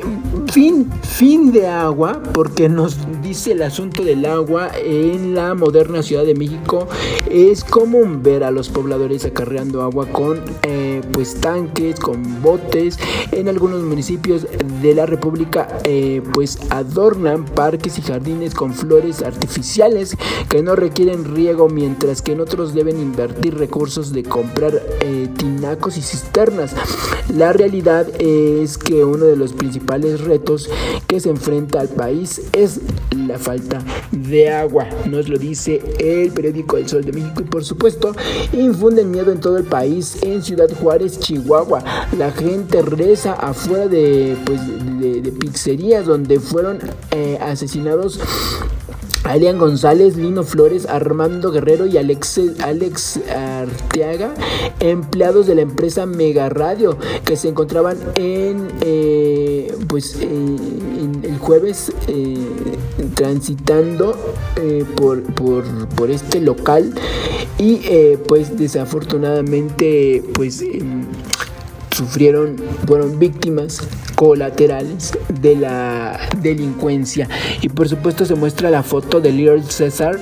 fin, 0.52 0.90
fin 1.20 1.52
de 1.52 1.68
agua, 1.68 2.24
porque 2.34 2.70
nos 2.70 2.96
dice 3.22 3.52
el 3.52 3.62
asunto 3.62 4.06
del 4.06 4.26
agua 4.26 4.72
en 4.82 5.36
la 5.36 5.54
moderna 5.54 6.02
Ciudad 6.02 6.24
de 6.24 6.34
México. 6.34 6.88
Es 7.30 7.66
común 7.66 8.24
ver 8.24 8.46
a 8.46 8.52
los 8.52 8.70
pobladores 8.70 9.26
acarreando 9.26 9.82
agua 9.82 10.06
con 10.08 10.42
eh, 10.62 11.02
pues 11.12 11.36
tanques, 11.42 12.00
con 12.00 12.42
botes. 12.42 12.98
En 13.34 13.50
algunos 13.50 13.84
municipios 13.84 14.48
de 14.82 14.96
la 14.96 15.06
República 15.06 15.68
eh, 15.84 16.22
pues 16.34 16.58
adornan 16.70 17.44
parques 17.44 18.00
y 18.00 18.02
jardines 18.02 18.54
con 18.56 18.74
flores 18.74 19.22
artificiales 19.22 20.16
que 20.48 20.64
no 20.64 20.78
requieren 20.78 21.36
riego, 21.36 21.68
mientras 21.68 22.22
que 22.22 22.32
en 22.32 22.40
otros 22.40 22.74
deben 22.74 22.98
invertir 22.98 23.58
recursos 23.58 24.14
de 24.14 24.24
comprar 24.24 24.82
tinacos 25.36 25.98
y 25.98 26.02
cisternas. 26.02 26.74
La 27.28 27.52
realidad 27.52 28.08
es 28.20 28.78
que 28.78 29.04
uno 29.04 29.26
de 29.26 29.36
los 29.36 29.52
principales 29.52 30.22
retos 30.22 30.70
que 31.10 31.20
se 31.20 31.30
enfrenta 31.32 31.82
al 31.82 31.90
país 31.90 32.40
es 32.54 32.80
la 33.18 33.40
falta 33.40 33.82
de 34.12 34.52
agua. 34.52 34.86
Nos 35.08 35.28
lo 35.28 35.40
dice 35.40 35.82
el 35.98 36.32
periódico 36.32 36.78
El 36.78 36.88
Sol 36.88 37.04
de 37.04 37.12
México 37.12 37.42
y 37.42 37.46
por 37.46 37.66
supuesto 37.66 38.16
infunden 38.54 39.10
miedo 39.10 39.32
en 39.32 39.40
todo 39.40 39.58
el 39.58 39.64
país. 39.64 40.20
En 40.22 40.44
Ciudad 40.44 40.70
Juárez, 40.80 41.20
Chihuahua, 41.20 41.84
la 42.16 42.32
gente 42.32 42.84
reza 42.84 43.34
afuera 43.34 43.88
de, 43.88 44.38
pues, 44.46 44.62
de, 45.00 45.32
pizzerías 45.32 46.06
donde 46.06 46.40
fueron 46.40 46.78
eh, 47.10 47.40
asesinados 47.42 48.20
Alian 49.24 49.60
González, 49.60 50.16
Lino 50.16 50.44
Flores, 50.44 50.88
Armando 50.88 51.52
Guerrero 51.52 51.86
y 51.86 51.98
Alex, 51.98 52.40
Alex 52.64 53.20
Arteaga, 53.30 54.34
empleados 54.80 55.46
de 55.46 55.56
la 55.56 55.62
empresa 55.62 56.06
Mega 56.06 56.50
Radio, 56.50 56.98
que 57.26 57.36
se 57.36 57.50
encontraban 57.50 57.98
en, 58.16 58.70
eh, 58.82 59.72
pues, 59.88 60.18
eh, 60.22 60.28
jueves 61.40 61.92
eh, 62.08 62.38
transitando 63.16 64.16
por, 64.96 65.24
por, 65.34 65.64
por, 65.90 66.12
este 66.12 66.42
local 66.42 66.94
y 67.58 67.82
pues 68.28 68.58
desafortunadamente 68.58 70.24
pues 70.34 70.62
sufrieron, 72.00 72.56
fueron 72.88 73.20
víctimas 73.20 73.82
colaterales 74.16 75.12
de 75.42 75.56
la 75.56 76.18
delincuencia. 76.42 77.28
Y 77.62 77.68
por 77.68 77.90
supuesto 77.90 78.26
se 78.26 78.36
muestra 78.36 78.70
la 78.70 78.84
foto 78.84 79.20
de 79.20 79.34
Little 79.34 79.64
César 79.64 80.20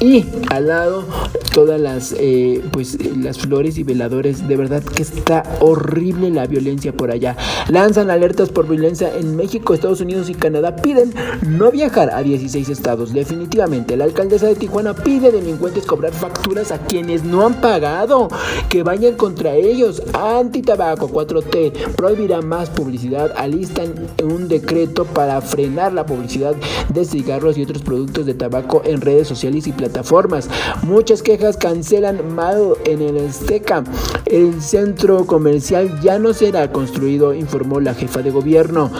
y 0.00 0.26
al 0.50 0.66
lado 0.66 1.04
todas 1.52 1.80
las 1.80 2.14
eh, 2.18 2.62
pues 2.72 2.98
las 3.16 3.38
flores 3.38 3.78
y 3.78 3.84
veladores. 3.84 4.48
De 4.48 4.56
verdad 4.56 4.82
que 4.82 5.02
está 5.02 5.42
horrible 5.60 6.30
la 6.30 6.46
violencia 6.46 6.92
por 6.92 7.10
allá. 7.12 7.36
Lanzan 7.68 8.10
alertas 8.10 8.48
por 8.48 8.68
violencia 8.68 9.14
en 9.16 9.36
México, 9.36 9.72
Estados 9.72 10.00
Unidos 10.00 10.28
y 10.30 10.34
Canadá. 10.34 10.76
Piden 10.76 11.12
no 11.46 11.70
viajar 11.70 12.10
a 12.12 12.22
16 12.22 12.68
estados. 12.68 13.12
Definitivamente, 13.12 13.96
la 13.96 14.04
alcaldesa 14.04 14.46
de 14.46 14.56
Tijuana 14.56 14.94
pide 14.94 15.30
delincuentes 15.30 15.86
cobrar 15.86 16.12
facturas 16.12 16.72
a 16.72 16.78
quienes 16.78 17.22
no 17.22 17.46
han 17.46 17.60
pagado. 17.60 18.28
Que 18.68 18.82
vayan 18.82 19.14
contra 19.14 19.54
ellos. 19.54 20.02
Anti-tabaco 20.12 21.08
4T 21.26 21.94
prohibirá 21.96 22.40
más 22.40 22.70
publicidad 22.70 23.32
alistan 23.36 23.94
un 24.22 24.48
decreto 24.48 25.04
para 25.04 25.40
frenar 25.40 25.92
la 25.92 26.06
publicidad 26.06 26.54
de 26.88 27.04
cigarros 27.04 27.58
y 27.58 27.62
otros 27.62 27.82
productos 27.82 28.26
de 28.26 28.34
tabaco 28.34 28.82
en 28.84 29.00
redes 29.00 29.28
sociales 29.28 29.66
y 29.66 29.72
plataformas. 29.72 30.48
Muchas 30.82 31.22
quejas 31.22 31.56
cancelan 31.56 32.34
mal 32.34 32.74
en 32.84 33.02
el 33.02 33.26
Azteca. 33.26 33.84
El 34.26 34.60
centro 34.62 35.26
comercial 35.26 36.00
ya 36.00 36.18
no 36.18 36.32
será 36.32 36.72
construido, 36.72 37.34
informó 37.34 37.80
la 37.80 37.94
jefa 37.94 38.22
de 38.22 38.30
gobierno. 38.30 38.90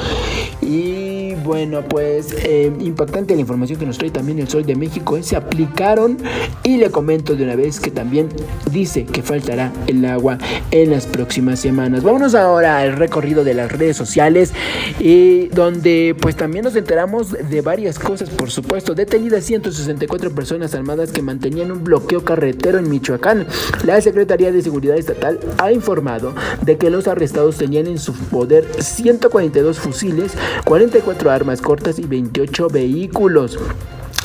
Bueno, 1.44 1.82
pues 1.82 2.34
eh, 2.44 2.72
impactante 2.80 3.34
la 3.34 3.40
información 3.40 3.78
que 3.78 3.86
nos 3.86 3.98
trae 3.98 4.10
también 4.10 4.38
el 4.38 4.48
Sol 4.48 4.64
de 4.64 4.76
México. 4.76 5.20
Se 5.22 5.36
aplicaron 5.36 6.18
y 6.62 6.76
le 6.76 6.90
comento 6.90 7.34
de 7.34 7.44
una 7.44 7.56
vez 7.56 7.80
que 7.80 7.90
también 7.90 8.28
dice 8.70 9.04
que 9.04 9.22
faltará 9.22 9.72
el 9.86 10.04
agua 10.04 10.38
en 10.70 10.90
las 10.90 11.06
próximas 11.06 11.60
semanas. 11.60 12.02
Vámonos 12.02 12.34
ahora 12.34 12.78
al 12.78 12.96
recorrido 12.96 13.44
de 13.44 13.54
las 13.54 13.70
redes 13.72 13.96
sociales, 13.96 14.52
y 14.98 15.46
donde 15.48 16.16
pues 16.20 16.36
también 16.36 16.64
nos 16.64 16.76
enteramos 16.76 17.32
de 17.32 17.60
varias 17.60 17.98
cosas, 17.98 18.30
por 18.30 18.50
supuesto. 18.50 18.94
Detenidas 18.94 19.44
164 19.44 20.30
personas 20.34 20.74
armadas 20.74 21.12
que 21.12 21.22
mantenían 21.22 21.72
un 21.72 21.84
bloqueo 21.84 22.24
carretero 22.24 22.78
en 22.78 22.88
Michoacán. 22.88 23.46
La 23.84 24.00
Secretaría 24.00 24.52
de 24.52 24.62
Seguridad 24.62 24.96
Estatal 24.96 25.40
ha 25.58 25.72
informado 25.72 26.34
de 26.62 26.76
que 26.76 26.90
los 26.90 27.08
arrestados 27.08 27.56
tenían 27.56 27.86
en 27.86 27.98
su 27.98 28.12
poder 28.12 28.66
142 28.78 29.78
fusiles, 29.78 30.32
44 30.64 31.29
armas 31.30 31.60
cortas 31.62 31.98
y 31.98 32.02
28 32.02 32.68
vehículos. 32.68 33.58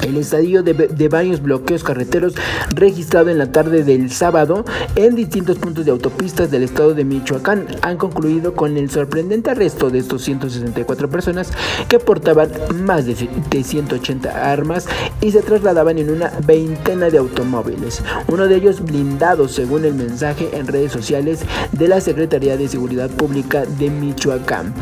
El 0.02 0.18
estadio 0.18 0.62
de, 0.62 1.08
varios 1.08 1.42
bloqueos 1.42 1.84
carreteros 1.84 2.36
registrado 2.72 3.30
en 3.30 3.38
la 3.38 3.52
tarde 3.52 3.84
del 3.84 4.12
sábado 4.12 4.66
en 4.96 5.16
distintos 5.16 5.58
puntos 5.58 5.86
de 5.86 5.92
autopistas 5.92 6.52
del 6.52 6.64
estado 6.64 6.94
de 6.94 7.06
Michoacán 7.06 7.68
han 7.82 7.98
concluido 7.98 8.54
con 8.54 8.78
el 8.78 8.90
sorprendente 8.90 9.52
arresto 9.52 9.90
de 9.90 10.00
estos 10.00 10.22
164 10.24 11.10
personas 11.10 11.52
que 11.88 12.00
portaban 12.00 12.50
más 12.84 13.06
de, 13.06 13.16
180 13.16 14.52
armas 14.52 14.86
y 15.22 15.32
se 15.32 15.42
trasladaban 15.42 15.98
en 15.98 16.10
una 16.10 16.32
veintena 16.46 17.10
de 17.10 17.18
automóviles, 17.18 18.04
uno 18.28 18.48
de 18.48 18.58
ellos 18.58 18.82
blindado 18.84 19.48
según 19.48 19.86
el 19.86 19.94
mensaje 19.94 20.50
en 20.54 20.68
redes 20.68 20.92
sociales 20.92 21.40
de 21.72 21.88
la 21.88 22.02
Secretaría 22.02 22.58
de 22.58 22.68
Seguridad 22.68 23.10
Pública 23.10 23.64
de 23.80 23.90
Michoacán. 23.90 24.74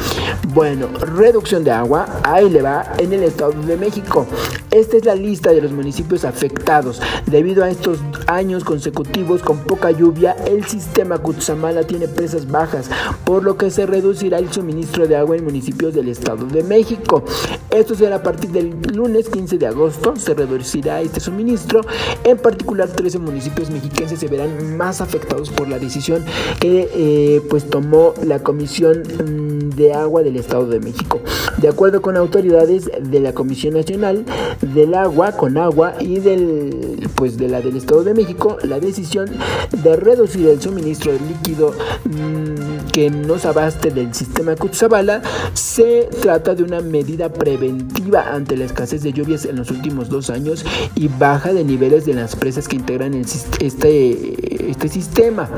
Bueno, 0.54 0.88
reducción 1.16 1.64
de 1.64 1.72
agua, 1.72 2.22
ahí 2.24 2.50
le 2.50 2.62
va 2.62 2.94
en 2.98 3.14
el 3.14 3.24
estado 3.24 3.54
de 3.54 3.78
México. 3.78 4.26
Este 4.72 5.03
es 5.04 5.06
la 5.06 5.16
lista 5.16 5.52
de 5.52 5.62
los 5.62 5.72
municipios 5.72 6.24
afectados. 6.24 7.02
Debido 7.26 7.64
a 7.64 7.70
estos 7.70 8.00
años 8.28 8.64
consecutivos 8.64 9.42
con 9.42 9.60
poca 9.60 9.92
lluvia, 9.92 10.36
el 10.48 10.66
sistema 10.66 11.18
Cutzamala 11.18 11.84
tiene 11.84 12.08
presas 12.08 12.50
bajas, 12.50 12.90
por 13.26 13.44
lo 13.44 13.58
que 13.58 13.70
se 13.70 13.86
reducirá 13.86 14.40
el 14.40 14.52
suministro 14.52 15.08
de 15.08 15.18
agua 15.18 15.36
en 15.36 15.44
municipios 15.44 15.94
del 15.94 16.08
Estado 16.08 16.46
de 16.46 16.64
México. 16.64 17.24
Esto 17.70 17.96
será 17.96 18.18
a 18.18 18.24
partir 18.24 18.52
del 18.52 18.76
lunes 18.94 19.30
15 19.30 19.58
de 19.58 19.68
agosto, 19.68 20.16
se 20.16 20.34
reducirá 20.34 21.02
este 21.02 21.20
suministro. 21.20 21.82
En 22.24 22.38
particular, 22.38 22.88
13 22.88 23.20
municipios 23.20 23.70
mexiquenses 23.70 24.20
se 24.20 24.28
verán 24.28 24.78
más 24.78 25.02
afectados 25.02 25.50
por 25.50 25.68
la 25.68 25.80
decisión 25.80 26.24
que 26.60 26.90
eh, 26.94 27.42
pues 27.50 27.70
tomó 27.70 28.14
la 28.24 28.40
Comisión 28.40 29.02
mm, 29.02 29.70
de 29.76 29.94
Agua 29.94 30.24
del 30.24 30.38
Estado 30.38 30.68
de 30.68 30.80
México. 30.80 31.20
De 31.58 31.68
acuerdo 31.68 32.02
con 32.02 32.16
autoridades 32.16 32.90
de 33.02 33.20
la 33.20 33.34
Comisión 33.34 33.74
Nacional 33.74 34.26
del 34.62 34.93
Agua, 34.96 35.32
con 35.34 35.58
agua 35.58 35.94
y 36.00 36.20
del 36.20 37.10
pues 37.16 37.38
de 37.38 37.48
la 37.48 37.62
del 37.62 37.78
Estado 37.78 38.04
de 38.04 38.14
México, 38.14 38.58
la 38.64 38.80
decisión 38.80 39.30
de 39.72 39.96
reducir 39.96 40.48
el 40.48 40.62
suministro 40.62 41.12
de 41.12 41.20
líquido 41.20 41.74
mmm, 42.06 42.88
que 42.92 43.10
nos 43.10 43.46
abaste 43.46 43.92
del 43.92 44.14
sistema 44.14 44.56
Cutzabala 44.56 45.22
se 45.54 46.10
trata 46.22 46.56
de 46.56 46.64
una 46.64 46.82
medida 46.82 47.32
preventiva 47.32 48.34
ante 48.34 48.58
la 48.58 48.66
escasez 48.66 49.04
de 49.04 49.14
lluvias 49.14 49.46
en 49.46 49.56
los 49.56 49.72
últimos 49.72 50.10
dos 50.10 50.30
años 50.30 50.66
y 50.96 51.08
baja 51.08 51.54
de 51.54 51.64
niveles 51.64 52.06
de 52.06 52.14
las 52.14 52.36
presas 52.36 52.68
que 52.68 52.76
integran 52.76 53.14
el, 53.14 53.26
este, 53.60 54.70
este 54.70 54.88
sistema. 54.90 55.50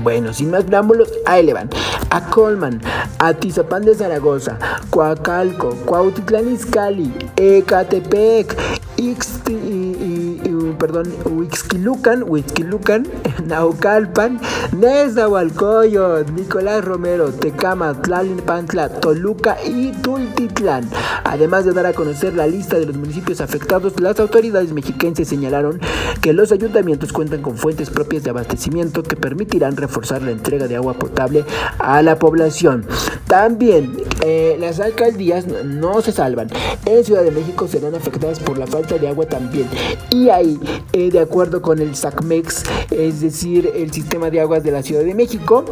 Bueno, 0.00 0.32
sin 0.32 0.50
más 0.50 0.64
preámbulos, 0.64 1.12
ahí 1.26 1.44
le 1.44 1.52
van. 1.52 1.68
A 2.10 2.24
Colman, 2.30 2.80
a 3.18 3.34
Tizapán 3.34 3.84
de 3.84 3.94
Zaragoza, 3.94 4.58
Coacalco, 4.90 5.74
Cuautitlán 5.84 6.52
Izcalli, 6.52 7.12
Ecatepec, 7.36 8.56
Ixti, 8.96 9.52
perdón, 10.76 11.12
Huixquilucan, 11.24 12.24
Huixquilucan, 12.28 13.06
Naucalpan, 13.46 14.40
Nezahualcoyot, 14.76 16.30
Nicolás 16.30 16.84
Romero, 16.84 17.32
Tecama, 17.32 18.00
Tlalnepantla, 18.00 18.88
Toluca 19.00 19.56
y 19.64 19.92
Tultitlán. 19.92 20.88
Además 21.24 21.64
de 21.64 21.72
dar 21.72 21.86
a 21.86 21.92
conocer 21.92 22.34
la 22.34 22.46
lista 22.46 22.78
de 22.78 22.86
los 22.86 22.96
municipios 22.96 23.40
afectados, 23.40 24.00
las 24.00 24.18
autoridades 24.20 24.72
mexiquenses 24.72 25.28
señalaron 25.28 25.80
que 26.20 26.32
los 26.32 26.52
ayuntamientos 26.52 27.12
cuentan 27.12 27.42
con 27.42 27.56
fuentes 27.56 27.90
propias 27.90 28.22
de 28.22 28.30
abastecimiento 28.30 29.02
que 29.02 29.16
permitirán 29.16 29.76
reforzar 29.76 30.22
la 30.22 30.30
entrega 30.30 30.68
de 30.68 30.76
agua 30.76 30.94
potable 30.94 31.44
a 31.78 32.02
la 32.02 32.18
población. 32.18 32.86
También 33.26 33.96
eh, 34.24 34.56
las 34.60 34.80
alcaldías 34.80 35.46
no 35.46 36.02
se 36.02 36.12
salvan. 36.12 36.48
En 36.84 37.04
Ciudad 37.04 37.22
de 37.22 37.30
México 37.30 37.66
serán 37.66 37.94
afectadas 37.94 38.38
por 38.40 38.58
la 38.58 38.66
falta 38.66 38.98
de 38.98 39.08
agua 39.08 39.26
también. 39.26 39.68
Y 40.10 40.28
ahí, 40.28 40.58
eh, 40.92 41.10
de 41.10 41.20
acuerdo 41.20 41.62
con 41.62 41.78
el 41.78 41.94
SACMEX, 41.94 42.64
es 42.90 43.20
decir, 43.20 43.70
el 43.74 43.92
sistema 43.92 44.30
de 44.30 44.40
aguas 44.40 44.62
de 44.62 44.70
la 44.70 44.82
Ciudad 44.82 45.04
de 45.04 45.14
México, 45.14 45.64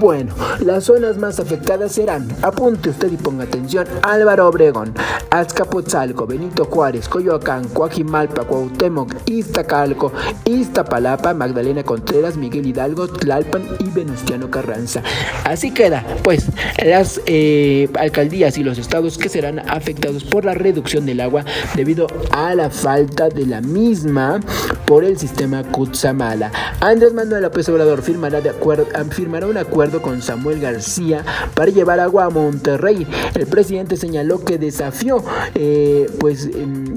bueno, 0.00 0.34
las 0.60 0.84
zonas 0.84 1.18
más 1.18 1.40
afectadas 1.40 1.92
serán, 1.92 2.28
apunte 2.42 2.90
usted 2.90 3.12
y 3.12 3.16
ponga 3.16 3.44
atención, 3.44 3.86
Álvaro 4.02 4.48
Obregón, 4.48 4.94
Azcapotzalco, 5.30 6.26
Benito 6.26 6.64
Juárez, 6.64 7.08
Coyoacán, 7.08 7.68
Coajimalpa, 7.68 8.44
Cuauhtémoc, 8.44 9.14
Iztacalco, 9.26 10.12
Iztapalapa, 10.44 11.34
Magdalena 11.34 11.82
Contreras, 11.82 12.36
Miguel 12.36 12.66
Hidalgo, 12.66 13.08
Tlalpan 13.08 13.62
y 13.78 13.84
Venustiano 13.90 14.50
Carranza. 14.50 15.02
Así 15.44 15.72
queda, 15.72 16.04
pues, 16.22 16.46
las 16.84 17.20
eh, 17.26 17.88
alcaldías 17.98 18.58
y 18.58 18.64
los 18.64 18.78
estados 18.78 19.18
que 19.18 19.28
serán 19.28 19.58
afectados 19.58 20.24
por 20.24 20.44
la 20.44 20.54
reducción 20.54 21.06
del 21.06 21.20
agua 21.20 21.44
debido 21.74 22.06
a 22.30 22.54
la 22.54 22.70
falta 22.70 23.28
de 23.28 23.46
la 23.46 23.60
misma 23.60 24.37
por 24.86 25.04
el 25.04 25.18
sistema 25.18 25.62
Cutzamala. 25.64 26.50
Andrés 26.80 27.12
Manuel 27.12 27.42
López 27.42 27.68
Obrador 27.68 28.02
firmará, 28.02 28.40
de 28.40 28.50
acuerdo, 28.50 28.86
firmará 29.10 29.46
un 29.46 29.56
acuerdo 29.56 30.02
con 30.02 30.22
Samuel 30.22 30.60
García 30.60 31.24
para 31.54 31.70
llevar 31.70 32.00
agua 32.00 32.26
a 32.26 32.30
Monterrey. 32.30 33.06
El 33.34 33.46
presidente 33.46 33.96
señaló 33.96 34.44
que 34.44 34.58
desafió, 34.58 35.22
eh, 35.54 36.10
pues 36.18 36.48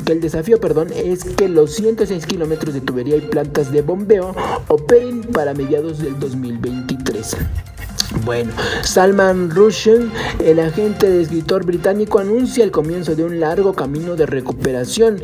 que 0.05 0.11
el 0.13 0.21
desafío, 0.21 0.59
perdón, 0.59 0.89
es 0.95 1.23
que 1.23 1.49
los 1.49 1.73
106 1.75 2.25
kilómetros 2.25 2.73
de 2.73 2.81
tubería 2.81 3.17
y 3.17 3.21
plantas 3.21 3.71
de 3.71 3.81
bombeo 3.81 4.35
operen 4.67 5.21
para 5.21 5.53
mediados 5.53 5.99
del 5.99 6.19
2023. 6.19 7.37
Bueno, 8.23 8.51
Salman 8.83 9.49
Rushdie, 9.49 10.09
el 10.43 10.59
agente 10.59 11.09
de 11.09 11.21
escritor 11.21 11.65
británico, 11.65 12.19
anuncia 12.19 12.63
el 12.63 12.69
comienzo 12.69 13.15
de 13.15 13.23
un 13.23 13.39
largo 13.39 13.73
camino 13.73 14.15
de 14.15 14.25
recuperación. 14.25 15.19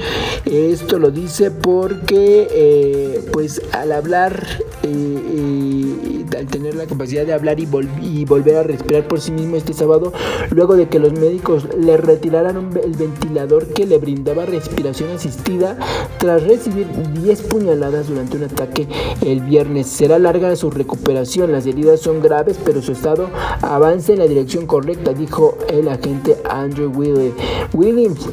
Esto 0.46 0.98
lo 0.98 1.12
dice 1.12 1.52
porque, 1.52 2.48
eh, 2.50 3.26
pues, 3.32 3.62
al 3.74 3.92
hablar, 3.92 4.48
eh, 4.84 4.88
eh, 4.90 6.17
al 6.36 6.48
tener 6.48 6.76
la 6.76 6.86
capacidad 6.86 7.26
de 7.26 7.34
hablar 7.34 7.60
y, 7.60 7.66
vol 7.66 7.88
y, 8.02 8.26
volver 8.26 8.56
a 8.58 8.64
respirar 8.64 9.08
por 9.08 9.22
sí 9.22 9.32
mismo 9.32 9.56
este 9.56 9.74
sábado, 9.74 10.14
luego 10.52 10.76
de 10.76 10.88
que 10.88 11.00
los 11.00 11.14
médicos 11.14 11.68
le 11.78 11.98
retiraran 11.98 12.72
el 12.84 12.94
ventilador 12.94 13.68
que 13.68 13.86
le 13.86 13.98
brindaba 13.98 14.46
respiración 14.46 15.12
asistida 15.12 15.78
tras 16.18 16.44
recibir 16.44 16.88
10 17.14 17.42
puñaladas 17.44 18.08
durante 18.08 18.38
un 18.38 18.44
ataque 18.44 18.88
el 19.26 19.42
viernes. 19.42 19.88
Será 19.88 20.20
larga 20.20 20.56
su 20.56 20.72
recuperación, 20.72 21.52
las 21.52 21.66
heridas 21.66 22.00
son 22.00 22.22
graves, 22.22 22.58
pero 22.64 22.82
su 22.82 22.92
estado 22.92 23.30
avance 23.62 24.14
en 24.14 24.20
la 24.20 24.28
dirección 24.28 24.66
correcta, 24.66 25.14
dijo 25.14 25.58
el 25.70 25.88
agente 25.88 26.38
Andrew 26.50 26.92
Williams. 26.92 28.30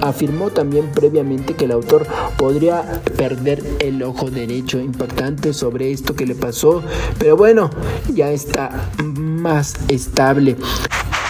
afirmó 0.00 0.50
también 0.50 0.90
previamente 0.92 1.54
que 1.54 1.64
el 1.64 1.72
autor 1.72 2.06
podría 2.36 3.02
perder 3.16 3.62
el 3.80 4.02
ojo 4.02 4.30
derecho. 4.30 4.78
Impactante 4.78 5.52
sobre 5.52 5.92
esto 5.92 6.14
que 6.14 6.26
le 6.26 6.34
pasó, 6.34 6.82
pero 7.18 7.27
bueno, 7.36 7.70
ya 8.12 8.30
está 8.30 8.70
más 9.00 9.74
estable. 9.88 10.56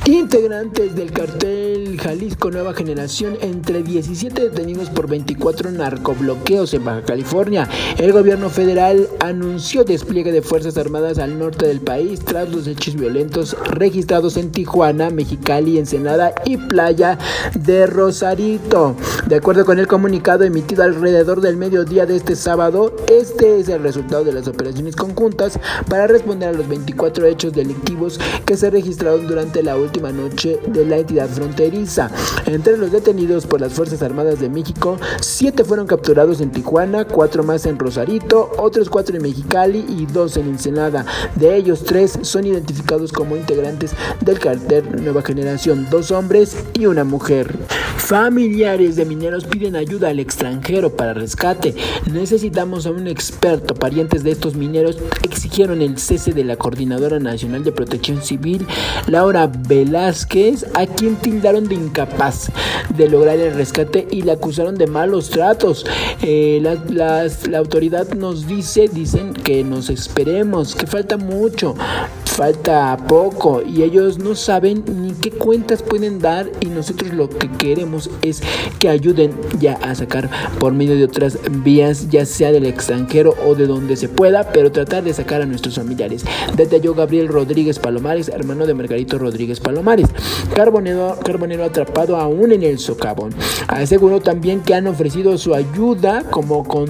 Integrantes 0.09 0.95
del 0.97 1.13
cartel 1.13 2.01
Jalisco 2.01 2.51
Nueva 2.51 2.73
Generación, 2.73 3.37
entre 3.43 3.83
17 3.83 4.41
detenidos 4.41 4.89
por 4.89 5.07
24 5.07 5.71
narcobloqueos 5.71 6.73
en 6.73 6.87
Baja 6.87 7.03
California. 7.03 7.69
El 7.99 8.15
gobierno 8.15 8.49
federal 8.49 9.07
anunció 9.21 9.85
despliegue 9.85 10.33
de 10.33 10.41
Fuerzas 10.41 10.79
Armadas 10.79 11.19
al 11.19 11.39
norte 11.39 11.67
del 11.67 11.83
país 11.83 12.21
tras 12.21 12.49
los 12.49 12.67
hechos 12.67 12.95
violentos 12.95 13.55
registrados 13.65 14.39
en 14.39 14.51
Tijuana, 14.51 15.11
Mexicali, 15.11 15.77
Ensenada 15.77 16.33
y 16.47 16.57
Playa 16.57 17.19
de 17.55 17.87
Rosarito. 17.87 18.97
De 19.27 19.37
acuerdo 19.37 19.67
con 19.67 19.79
el 19.79 19.87
comunicado 19.87 20.45
emitido 20.45 20.85
alrededor 20.85 21.43
del 21.43 21.59
mediodía 21.59 22.07
de 22.07 22.17
este 22.17 22.35
sábado, 22.35 22.97
este 23.09 23.61
es 23.61 23.69
el 23.69 23.83
resultado 23.83 24.25
de 24.25 24.33
las 24.33 24.49
operaciones 24.49 24.97
conjuntas 24.97 25.61
para 25.87 26.07
responder 26.07 26.49
a 26.49 26.53
los 26.53 26.67
24 26.67 27.27
hechos 27.27 27.53
delictivos 27.53 28.19
que 28.47 28.57
se 28.57 28.71
registraron 28.71 29.27
durante 29.27 29.63
la 29.63 29.77
última 29.77 29.98
noche 30.01 30.59
de 30.67 30.85
la 30.85 30.99
entidad 30.99 31.29
fronteriza. 31.29 32.11
Entre 32.47 32.77
los 32.77 32.93
detenidos 32.93 33.47
por 33.47 33.61
las 33.61 33.73
Fuerzas 33.73 34.03
Armadas 34.03 34.41
de 34.41 34.49
México, 34.49 34.97
siete 35.21 35.65
fueron 35.65 35.87
capturados 35.87 36.41
en 36.41 36.51
Tijuana, 36.51 37.05
cuatro 37.05 37.43
más 37.43 37.67
en 37.67 37.79
Rosarito, 37.79 38.51
otros 38.59 38.89
cuatro 38.89 39.17
en 39.17 39.23
Mexicali 39.23 39.85
y 39.89 40.07
dos 40.07 40.37
en 40.37 40.47
Ensenada. 40.49 41.05
De 41.35 41.57
ellos, 41.57 41.85
tres 41.85 42.19
son 42.23 42.47
identificados 42.47 43.13
como 43.13 43.37
integrantes 43.37 43.93
del 44.21 44.39
cartel 44.39 44.85
Nueva 45.03 45.23
Generación, 45.23 45.87
dos 45.91 46.11
hombres 46.11 46.57
y 46.75 46.87
una 46.87 47.05
mujer. 47.05 47.57
Familiares 47.97 48.97
de 48.97 49.05
mineros 49.05 49.45
piden 49.45 49.77
ayuda 49.77 50.09
al 50.09 50.21
extranjero 50.21 50.97
para 50.97 51.13
rescate. 51.13 51.75
Necesitamos 52.11 52.87
a 52.87 52.91
un 52.91 53.07
experto. 53.07 53.75
Parientes 53.75 54.23
de 54.23 54.31
estos 54.31 54.55
mineros 54.55 54.99
exigieron 55.25 55.83
el 55.83 55.99
cese 55.99 56.33
de 56.33 56.45
la 56.45 56.57
Coordinadora 56.57 57.19
Nacional 57.19 57.65
de 57.65 57.73
Protección 57.73 58.23
Civil, 58.23 58.67
Laura 59.07 59.47
Velázquez, 59.89 60.67
a 60.75 60.87
quien 60.87 61.17
tildaron 61.17 61.67
de 61.67 61.75
incapaz 61.75 62.51
de 62.95 63.09
lograr 63.09 63.39
el 63.39 63.55
rescate 63.55 64.07
y 64.11 64.23
le 64.23 64.33
acusaron 64.33 64.75
de 64.77 64.87
malos 64.87 65.31
tratos. 65.31 65.87
Eh, 66.23 66.61
la, 66.63 67.27
la 67.49 67.59
autoridad 67.59 68.09
nos 68.15 68.47
dice, 68.47 68.89
dicen 68.89 69.33
que 69.33 69.65
nos 69.65 69.89
esperemos, 69.89 70.75
que 70.75 70.87
falta 70.87 71.17
mucho, 71.17 71.75
falta 72.39 72.97
poco 73.09 73.63
y 73.67 73.83
ellos 73.83 74.21
no 74.21 74.37
saben 74.37 74.85
ni 75.03 75.11
qué 75.11 75.33
cuentas 75.33 75.83
pueden 75.83 76.21
dar 76.21 76.49
y 76.61 76.67
nosotros 76.67 77.13
lo 77.13 77.29
que 77.29 77.51
queremos 77.51 78.09
es 78.23 78.41
que 78.79 78.89
ayuden 78.89 79.33
ya 79.59 79.73
a 79.83 79.93
sacar 79.97 80.31
por 80.61 80.73
medio 80.73 80.95
de 80.95 81.03
otras 81.03 81.37
vías, 81.65 82.11
ya 82.11 82.25
sea 82.25 82.53
del 82.53 82.67
extranjero 82.67 83.35
o 83.45 83.57
de 83.57 83.67
donde 83.67 83.97
se 83.97 84.09
pueda, 84.09 84.53
pero 84.53 84.71
tratar 84.71 85.03
de 85.03 85.15
sacar 85.15 85.43
a 85.43 85.47
nuestros 85.47 85.75
familiares. 85.75 86.25
Detalló 86.57 86.95
Gabriel 86.95 87.27
Rodríguez 87.27 87.81
Palomares, 87.81 88.29
hermano 88.29 88.69
de 88.69 88.75
Margarito 88.75 89.19
Rodríguez 89.19 89.59
Palomares. 89.59 90.07
Carbonero, 90.55 91.19
carbonero 91.25 91.65
atrapado 91.65 92.15
aún 92.15 92.53
en 92.53 92.63
el 92.63 92.79
socavón. 92.79 93.35
Aseguró 93.67 94.21
también 94.21 94.61
que 94.61 94.75
han 94.75 94.87
ofrecido 94.87 95.39
su 95.39 95.57
ayuda 95.57 96.23
como 96.31 96.63
con 96.63 96.89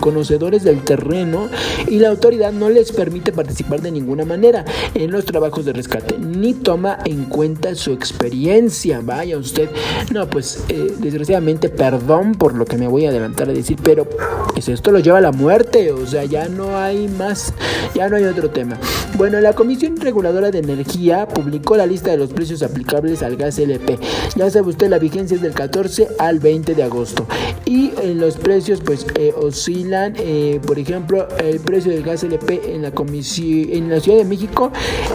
conocedores 0.00 0.64
del 0.64 0.82
terreno 0.82 1.50
y 1.88 1.98
la 1.98 2.08
autoridad 2.08 2.52
no 2.52 2.70
les 2.70 2.90
permite 2.90 3.32
participar 3.32 3.82
de 3.82 3.90
ninguna 3.90 4.24
manera 4.30 4.64
en 4.94 5.10
los 5.10 5.24
trabajos 5.24 5.64
de 5.64 5.72
rescate, 5.72 6.16
ni 6.18 6.54
toma 6.54 6.98
en 7.04 7.24
cuenta 7.24 7.74
su 7.74 7.92
experiencia. 7.92 9.00
Vaya 9.02 9.36
usted, 9.36 9.68
no, 10.12 10.28
pues 10.30 10.64
eh, 10.68 10.94
desgraciadamente, 10.98 11.68
perdón 11.68 12.36
por 12.36 12.54
lo 12.54 12.64
que 12.64 12.78
me 12.78 12.86
voy 12.86 13.06
a 13.06 13.10
adelantar 13.10 13.48
a 13.48 13.52
decir, 13.52 13.76
pero 13.82 14.06
pues, 14.54 14.68
esto 14.68 14.90
lo 14.90 15.00
lleva 15.00 15.18
a 15.18 15.20
la 15.20 15.32
muerte, 15.32 15.90
o 15.92 16.06
sea, 16.06 16.24
ya 16.24 16.48
no 16.48 16.78
hay 16.78 17.08
más, 17.08 17.52
ya 17.94 18.08
no 18.08 18.16
hay 18.16 18.24
otro 18.24 18.50
tema. 18.50 18.78
Bueno, 19.16 19.40
la 19.40 19.52
Comisión 19.52 19.96
Reguladora 19.96 20.50
de 20.50 20.58
Energía 20.58 21.26
publicó 21.26 21.76
la 21.76 21.86
lista 21.86 22.10
de 22.10 22.16
los 22.16 22.30
precios 22.30 22.62
aplicables 22.62 23.22
al 23.22 23.36
gas 23.36 23.58
LP. 23.58 23.98
Ya 24.36 24.48
sabe 24.50 24.68
usted, 24.68 24.88
la 24.88 24.98
vigencia 24.98 25.34
es 25.34 25.42
del 25.42 25.52
14 25.52 26.08
al 26.18 26.38
20 26.38 26.74
de 26.74 26.82
agosto. 26.82 27.26
Y 27.66 27.92
en 28.02 28.20
los 28.20 28.36
precios, 28.36 28.80
pues 28.84 29.06
eh, 29.16 29.34
oscilan, 29.36 30.14
eh, 30.16 30.60
por 30.66 30.78
ejemplo, 30.78 31.26
el 31.38 31.60
precio 31.60 31.90
del 31.90 32.02
gas 32.02 32.22
LP 32.22 32.74
en 32.74 32.82
la 32.82 32.92
comisión, 32.92 33.70
en 33.72 33.90
la 33.90 34.00
Ciudad 34.00 34.19
México, 34.24 34.70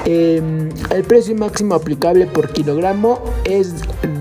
em, 0.05 0.69
el 0.91 1.03
precio 1.03 1.35
máximo 1.35 1.75
aplicable 1.75 2.25
por 2.27 2.49
kilogramo 2.49 3.19
es 3.43 3.73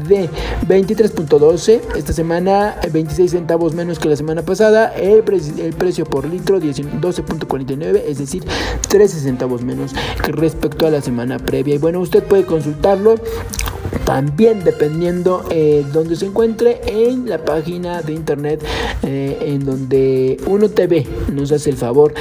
de 0.09 0.29
23.12. 0.68 1.81
Esta 1.97 2.12
semana 2.12 2.77
26 2.92 3.31
centavos 3.31 3.75
menos 3.75 3.99
que 3.99 4.09
la 4.09 4.16
semana 4.16 4.42
pasada. 4.42 4.92
El, 4.94 5.25
el 5.59 5.73
precio 5.75 6.05
por 6.05 6.27
litro 6.27 6.61
12.49, 6.61 8.03
es 8.07 8.18
decir, 8.18 8.44
13 8.88 9.20
centavos 9.20 9.62
menos 9.62 9.92
que 10.25 10.33
respecto 10.33 10.87
a 10.87 10.90
la 10.90 11.01
semana 11.01 11.38
previa. 11.38 11.75
Y 11.75 11.79
bueno, 11.79 12.01
usted 12.01 12.23
puede 12.23 12.44
consultarlo 12.44 13.16
también 14.04 14.64
dependiendo 14.64 15.44
eh, 15.50 15.84
donde 15.92 16.16
se 16.16 16.26
encuentre 16.26 16.80
en 16.86 17.28
la 17.28 17.38
página 17.44 18.02
de 18.02 18.12
internet 18.12 18.62
eh, 19.02 19.38
en 19.40 19.64
donde 19.64 20.38
Uno 20.46 20.68
TV 20.68 21.06
nos 21.32 21.52
hace 21.52 21.70
el 21.70 21.76
favor 21.76 22.12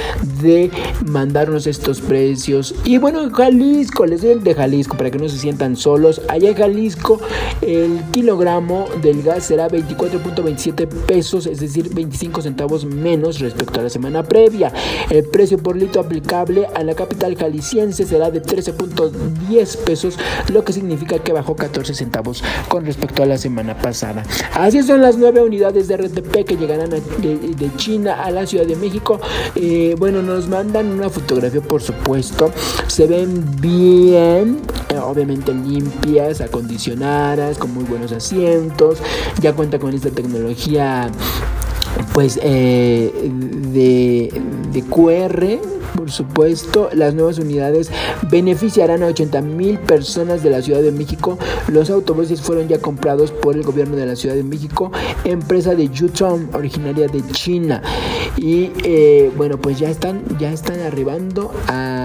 de 0.42 0.70
mandarnos 1.04 1.66
estos 1.66 2.00
precios. 2.00 2.74
Y 2.84 2.98
bueno 2.98 3.22
en 3.22 3.30
Jalisco 3.30 4.06
les 4.06 4.22
doy 4.22 4.30
el 4.30 4.44
de 4.44 4.54
Jalisco 4.54 4.96
para 4.96 5.10
que 5.10 5.18
no 5.18 5.28
se 5.28 5.38
sientan 5.38 5.76
solos. 5.76 6.22
Allá 6.28 6.50
en 6.50 6.56
Jalisco 6.56 7.20
el 7.60 8.00
kilogramo 8.12 8.86
del 9.02 9.22
gas 9.22 9.44
será 9.44 9.68
24.27 9.68 10.86
pesos 10.86 11.46
es 11.46 11.60
decir 11.60 11.94
25 11.94 12.40
centavos 12.42 12.84
menos 12.84 13.40
respecto 13.40 13.80
a 13.80 13.82
la 13.84 13.90
semana 13.90 14.22
previa. 14.22 14.72
El 15.10 15.24
precio 15.24 15.58
por 15.58 15.76
litro 15.76 16.00
aplicable 16.00 16.66
a 16.74 16.82
la 16.82 16.94
capital 16.94 17.36
jalisciense 17.36 18.06
será 18.06 18.30
de 18.30 18.42
13.10 18.42 19.76
pesos 19.84 20.18
lo 20.50 20.64
que 20.64 20.72
significa 20.72 21.18
que 21.18 21.32
bajó 21.32 21.54
14 21.56 21.73
centavos 21.82 22.42
con 22.68 22.84
respecto 22.84 23.22
a 23.22 23.26
la 23.26 23.38
semana 23.38 23.76
pasada. 23.76 24.22
Así 24.54 24.82
son 24.82 25.02
las 25.02 25.16
nueve 25.16 25.42
unidades 25.42 25.88
de 25.88 25.96
RTP 25.96 26.44
que 26.46 26.56
llegarán 26.56 26.90
de, 26.90 27.70
China 27.76 28.22
a 28.22 28.30
la 28.30 28.46
Ciudad 28.46 28.66
de 28.66 28.76
México. 28.76 29.20
Eh, 29.54 29.96
bueno, 29.98 30.22
nos 30.22 30.48
mandan 30.48 30.88
una 30.88 31.10
fotografía, 31.10 31.60
por 31.60 31.82
supuesto. 31.82 32.52
Se 32.86 33.06
ven 33.06 33.44
bien, 33.60 34.60
eh, 34.90 34.98
obviamente 34.98 35.52
limpias, 35.52 36.40
acondicionadas, 36.40 37.58
con 37.58 37.74
muy 37.74 37.84
buenos 37.84 38.12
asientos. 38.12 38.98
Ya 39.40 39.52
cuenta 39.52 39.78
con 39.78 39.94
esta 39.94 40.10
tecnología 40.10 41.10
pues 42.12 42.38
eh, 42.42 43.12
de, 43.72 44.42
de 44.72 44.82
QR 44.82 45.60
por 45.94 46.10
supuesto, 46.10 46.90
las 46.92 47.14
nuevas 47.14 47.38
unidades 47.38 47.90
beneficiarán 48.28 49.02
a 49.02 49.06
80 49.06 49.40
mil 49.42 49.78
personas 49.78 50.42
de 50.42 50.50
la 50.50 50.60
Ciudad 50.60 50.82
de 50.82 50.90
México. 50.90 51.38
Los 51.68 51.88
autobuses 51.88 52.40
fueron 52.40 52.66
ya 52.66 52.80
comprados 52.80 53.30
por 53.30 53.54
el 53.54 53.62
gobierno 53.62 53.96
de 53.96 54.06
la 54.06 54.16
Ciudad 54.16 54.34
de 54.34 54.42
México, 54.42 54.90
empresa 55.24 55.74
de 55.74 55.88
Yutong, 55.88 56.52
originaria 56.52 57.06
de 57.06 57.24
China. 57.28 57.80
Y 58.36 58.72
eh, 58.82 59.30
bueno, 59.36 59.56
pues 59.58 59.78
ya 59.78 59.88
están, 59.88 60.22
ya 60.38 60.52
están 60.52 60.80
arribando 60.80 61.52
a, 61.68 62.03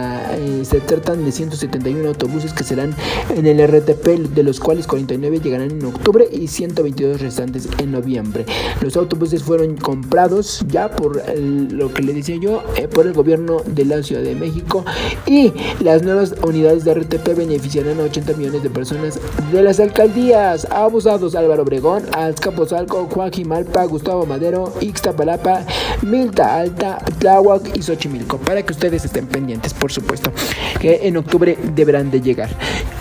se 0.65 0.79
tratan 0.79 1.25
de 1.25 1.31
171 1.31 2.07
autobuses 2.07 2.53
que 2.53 2.63
serán 2.63 2.95
en 3.35 3.45
el 3.45 3.65
RTP, 3.65 4.33
de 4.33 4.43
los 4.43 4.59
cuales 4.59 4.87
49 4.87 5.39
llegarán 5.39 5.71
en 5.71 5.85
octubre 5.85 6.27
y 6.31 6.47
122 6.47 7.21
restantes 7.21 7.67
en 7.77 7.91
noviembre. 7.91 8.45
Los 8.81 8.95
autobuses 8.97 9.43
fueron 9.43 9.77
comprados 9.77 10.63
ya 10.67 10.89
por 10.89 11.21
lo 11.37 11.93
que 11.93 12.01
le 12.01 12.13
decía 12.13 12.37
yo, 12.37 12.63
eh, 12.75 12.87
por 12.87 13.07
el 13.07 13.13
gobierno 13.13 13.61
de 13.65 13.85
la 13.85 14.03
Ciudad 14.03 14.21
de 14.21 14.35
México 14.35 14.85
y 15.25 15.53
las 15.81 16.03
nuevas 16.03 16.35
unidades 16.43 16.83
de 16.83 16.93
RTP 16.93 17.35
beneficiarán 17.35 17.99
a 17.99 18.03
80 18.03 18.33
millones 18.33 18.63
de 18.63 18.69
personas 18.69 19.19
de 19.51 19.63
las 19.63 19.79
alcaldías 19.79 20.67
Abusados, 20.69 21.35
Álvaro 21.35 21.63
Obregón, 21.63 22.03
Azcapotzalco, 22.13 23.07
Juan 23.11 23.31
Jimalpa, 23.31 23.85
Gustavo 23.85 24.25
Madero, 24.25 24.73
Ixtapalapa, 24.81 25.65
Milta 26.01 26.59
Alta, 26.59 26.97
Tláhuac 27.19 27.75
y 27.75 27.81
Xochimilco 27.81 28.37
para 28.37 28.63
que 28.63 28.73
ustedes 28.73 29.05
estén 29.05 29.27
pendientes 29.27 29.73
por 29.73 29.91
supuesto 29.91 30.31
que 30.79 31.07
en 31.07 31.17
octubre 31.17 31.57
deberán 31.75 32.11
de 32.11 32.21
llegar. 32.21 32.49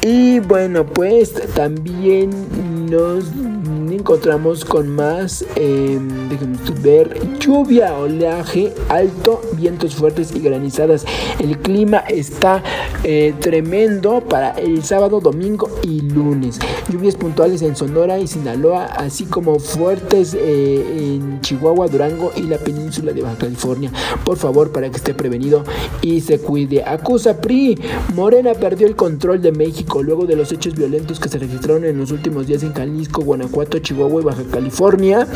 Y 0.01 0.41
bueno 0.41 0.85
pues 0.87 1.33
también 1.55 2.31
nos 2.91 3.25
encontramos 3.99 4.65
con 4.65 4.89
más, 4.89 5.45
eh, 5.57 5.99
ver, 6.83 7.39
lluvia, 7.39 7.97
oleaje 7.97 8.73
alto, 8.89 9.41
vientos 9.55 9.95
fuertes 9.95 10.35
y 10.35 10.41
granizadas. 10.41 11.05
El 11.39 11.59
clima 11.59 11.99
está 11.99 12.63
eh, 13.05 13.35
tremendo 13.41 14.21
para 14.21 14.51
el 14.53 14.83
sábado, 14.85 15.21
domingo 15.21 15.69
y 15.83 16.01
lunes. 16.01 16.59
Lluvias 16.91 17.17
puntuales 17.17 17.63
en 17.63 17.77
Sonora 17.77 18.19
y 18.19 18.27
Sinaloa, 18.27 18.85
así 18.85 19.25
como 19.25 19.59
fuertes 19.59 20.35
eh, 20.35 21.17
en 21.17 21.41
Chihuahua, 21.41 21.89
Durango 21.89 22.33
y 22.37 22.43
la 22.43 22.59
península 22.59 23.13
de 23.13 23.23
Baja 23.23 23.39
California. 23.39 23.91
Por 24.25 24.37
favor, 24.37 24.71
para 24.73 24.91
que 24.91 24.97
esté 24.97 25.15
prevenido 25.15 25.65
y 26.03 26.21
se 26.21 26.39
cuide. 26.39 26.85
Acusa 26.85 27.41
PRI. 27.41 27.79
Morena 28.15 28.55
perdió 28.55 28.87
el 28.87 28.97
control 28.97 29.43
de 29.43 29.53
México 29.53 30.03
luego 30.03 30.27
de 30.27 30.37
los 30.37 30.53
hechos 30.53 30.75
violentos 30.75 31.19
que 31.21 31.29
se 31.29 31.39
registraron 31.39 31.85
en 31.85 31.99
los 31.99 32.11
últimos 32.13 32.47
días 32.47 32.63
en 32.63 32.73
Jalisco, 32.73 33.23
Guanajuato, 33.23 33.79
Chihuahua 33.89 34.21
y 34.21 34.25
Baja 34.25 34.43
California. 34.51 35.27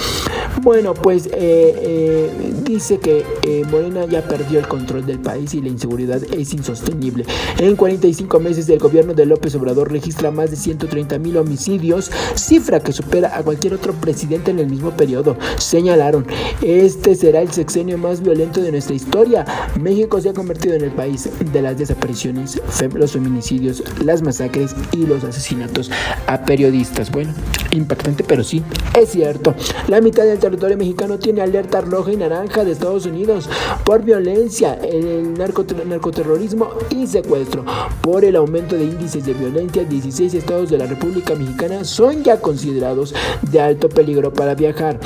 Bueno, 0.60 0.92
pues 0.92 1.26
eh, 1.26 1.30
eh, 1.34 2.54
dice 2.62 2.98
que 2.98 3.24
eh, 3.42 3.64
Morena 3.70 4.04
ya 4.04 4.22
perdió 4.22 4.58
el 4.58 4.68
control 4.68 5.06
del 5.06 5.18
país 5.18 5.54
y 5.54 5.62
la 5.62 5.68
inseguridad 5.68 6.22
es 6.22 6.52
insostenible. 6.52 7.24
En 7.58 7.74
45 7.74 8.38
meses 8.40 8.66
del 8.66 8.78
gobierno 8.78 9.14
de 9.14 9.24
López 9.24 9.54
Obrador 9.54 9.90
registra 9.90 10.30
más 10.30 10.50
de 10.50 10.56
130 10.56 11.18
mil 11.18 11.38
homicidios, 11.38 12.10
cifra 12.34 12.80
que 12.80 12.92
supera 12.92 13.36
a 13.36 13.42
cualquier 13.42 13.72
otro 13.72 13.94
presidente 13.94 14.50
en 14.50 14.58
el 14.58 14.66
mismo 14.66 14.90
periodo. 14.90 15.38
Señalaron, 15.56 16.26
este 16.60 17.14
será 17.14 17.40
el 17.40 17.50
sexenio 17.50 17.96
más 17.96 18.20
violento 18.20 18.60
de 18.60 18.72
nuestra 18.72 18.94
historia. 18.94 19.46
México 19.80 20.20
se 20.20 20.28
ha 20.28 20.34
convertido 20.34 20.74
en 20.74 20.84
el 20.84 20.92
país 20.92 21.30
de 21.52 21.62
las 21.62 21.78
desapariciones, 21.78 22.60
los 22.94 23.12
feminicidios, 23.12 23.82
las 24.04 24.20
masacres 24.20 24.76
y 24.92 25.06
los 25.06 25.24
asesinatos 25.24 25.90
a 26.26 26.44
periodistas. 26.44 27.10
Bueno, 27.10 27.32
impactante, 27.70 28.22
pero 28.22 28.41
sí, 28.44 28.62
es 28.98 29.10
cierto. 29.10 29.54
La 29.88 30.00
mitad 30.00 30.24
del 30.24 30.38
territorio 30.38 30.76
mexicano 30.76 31.18
tiene 31.18 31.42
alerta 31.42 31.80
roja 31.80 32.12
y 32.12 32.16
naranja 32.16 32.64
de 32.64 32.72
Estados 32.72 33.06
Unidos 33.06 33.48
por 33.84 34.02
violencia, 34.02 34.74
el 34.74 35.34
narcoterrorismo 35.34 36.70
y 36.90 37.06
secuestro. 37.06 37.64
Por 38.00 38.24
el 38.24 38.36
aumento 38.36 38.76
de 38.76 38.84
índices 38.84 39.24
de 39.24 39.34
violencia, 39.34 39.84
16 39.84 40.34
estados 40.34 40.70
de 40.70 40.78
la 40.78 40.86
República 40.86 41.34
Mexicana 41.34 41.84
son 41.84 42.22
ya 42.22 42.40
considerados 42.40 43.14
de 43.50 43.60
alto 43.60 43.88
peligro 43.88 44.32
para 44.32 44.54
viajar. 44.54 44.98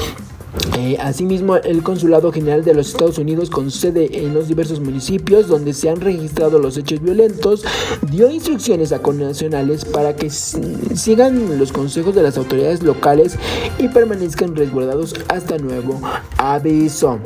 Eh, 0.79 0.97
asimismo, 1.01 1.57
el 1.57 1.83
Consulado 1.83 2.33
General 2.33 2.64
de 2.64 2.75
los 2.75 2.88
Estados 2.88 3.19
Unidos, 3.19 3.51
con 3.51 3.71
sede 3.71 4.25
en 4.25 4.35
los 4.35 4.49
diversos 4.49 4.81
municipios 4.81 5.49
donde 5.49 5.73
se 5.73 5.88
han 5.88 6.01
registrado 6.01 6.59
los 6.59 6.77
hechos 6.77 7.01
violentos, 7.03 7.64
dio 8.11 8.31
instrucciones 8.31 8.92
a 8.92 9.01
connacionales 9.01 9.85
para 9.85 10.16
que 10.16 10.31
sigan 10.31 11.59
los 11.59 11.73
consejos 11.73 12.14
de 12.14 12.23
las 12.23 12.37
autoridades 12.37 12.83
locales 12.83 13.37
y 13.79 13.88
permanezcan 13.88 14.55
resguardados 14.55 15.14
hasta 15.29 15.59
nuevo 15.59 16.01
aviso. 16.37 17.19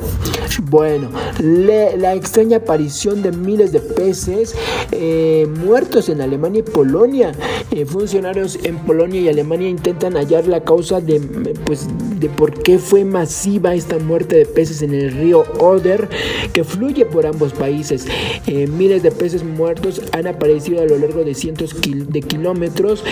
Bueno, 0.63 1.09
la 1.39 2.13
extraña 2.15 2.57
aparición 2.57 3.21
de 3.21 3.31
miles 3.31 3.71
de 3.71 3.79
peces 3.79 4.55
eh, 4.91 5.47
muertos 5.63 6.09
en 6.09 6.21
Alemania 6.21 6.59
y 6.59 6.69
Polonia. 6.71 7.31
Eh, 7.71 7.85
funcionarios 7.85 8.59
en 8.63 8.77
Polonia 8.79 9.21
y 9.21 9.29
Alemania 9.29 9.69
intentan 9.69 10.15
hallar 10.15 10.47
la 10.47 10.63
causa 10.63 10.99
de, 10.99 11.19
pues, 11.65 11.87
de 12.19 12.29
por 12.29 12.61
qué 12.61 12.77
fue 12.79 13.05
más 13.05 13.20
masiva 13.21 13.75
esta 13.75 13.99
muerte 13.99 14.35
de 14.35 14.45
peces 14.47 14.81
en 14.81 14.95
el 14.95 15.11
río 15.11 15.43
Oder 15.59 16.09
que 16.53 16.63
fluye 16.63 17.05
por 17.05 17.27
ambos 17.27 17.53
países. 17.53 18.07
Eh, 18.47 18.65
miles 18.65 19.03
de 19.03 19.11
peces 19.11 19.43
muertos 19.43 20.01
han 20.11 20.25
aparecido 20.25 20.81
a 20.81 20.85
lo 20.85 20.97
largo 20.97 21.23
de 21.23 21.35
cientos 21.35 21.75
de 21.79 22.21
kilómetros 22.23 23.03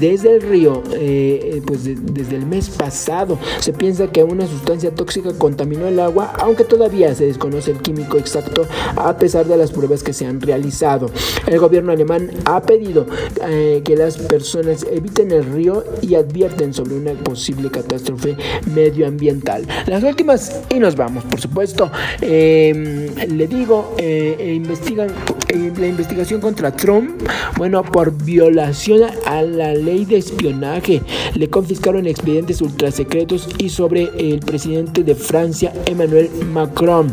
desde 0.00 0.34
el 0.34 0.42
río, 0.42 0.82
eh, 0.94 1.52
eh, 1.54 1.62
pues 1.64 1.84
desde 1.84 2.34
el 2.34 2.44
mes 2.44 2.70
pasado. 2.70 3.38
Se 3.60 3.72
piensa 3.72 4.08
que 4.08 4.24
una 4.24 4.48
sustancia 4.48 4.92
tóxica 4.92 5.32
contaminó 5.38 5.86
el 5.86 6.00
agua, 6.00 6.32
aunque 6.40 6.64
todavía 6.64 7.14
se 7.14 7.26
desconoce 7.26 7.70
el 7.70 7.78
químico 7.78 8.18
exacto 8.18 8.66
a 8.96 9.16
pesar 9.16 9.46
de 9.46 9.56
las 9.56 9.70
pruebas 9.70 10.02
que 10.02 10.12
se 10.12 10.26
han 10.26 10.40
realizado. 10.40 11.08
El 11.46 11.60
gobierno 11.60 11.92
alemán 11.92 12.30
ha 12.46 12.62
pedido 12.62 13.06
que 13.84 13.96
las 13.96 14.16
personas 14.18 14.84
eviten 14.90 15.30
el 15.30 15.44
río 15.44 15.84
y 16.00 16.16
advierten 16.16 16.74
sobre 16.74 16.96
una 16.96 17.12
posible 17.12 17.70
catástrofe 17.70 18.36
medioambiental. 18.74 19.51
Las 19.86 20.02
últimas 20.02 20.60
y 20.70 20.78
nos 20.78 20.96
vamos, 20.96 21.24
por 21.24 21.40
supuesto. 21.40 21.90
Em, 22.20 23.06
le 23.14 23.46
digo, 23.46 23.94
eh, 23.98 24.36
e 24.38 24.54
investigan 24.54 25.08
eh, 25.48 25.72
la 25.76 25.86
investigación 25.86 26.40
contra 26.40 26.70
Trump, 26.72 27.22
bueno, 27.56 27.82
por 27.82 28.12
violación 28.12 29.10
a 29.26 29.42
la 29.42 29.74
ley 29.74 30.04
de 30.04 30.18
espionaje. 30.18 31.02
Le 31.34 31.48
confiscaron 31.48 32.06
expedientes 32.06 32.60
ultrasecretos 32.60 33.48
y 33.58 33.68
sobre 33.68 34.10
el 34.18 34.40
presidente 34.40 35.02
de 35.02 35.14
Francia, 35.14 35.72
Emmanuel 35.86 36.30
Macron. 36.52 37.12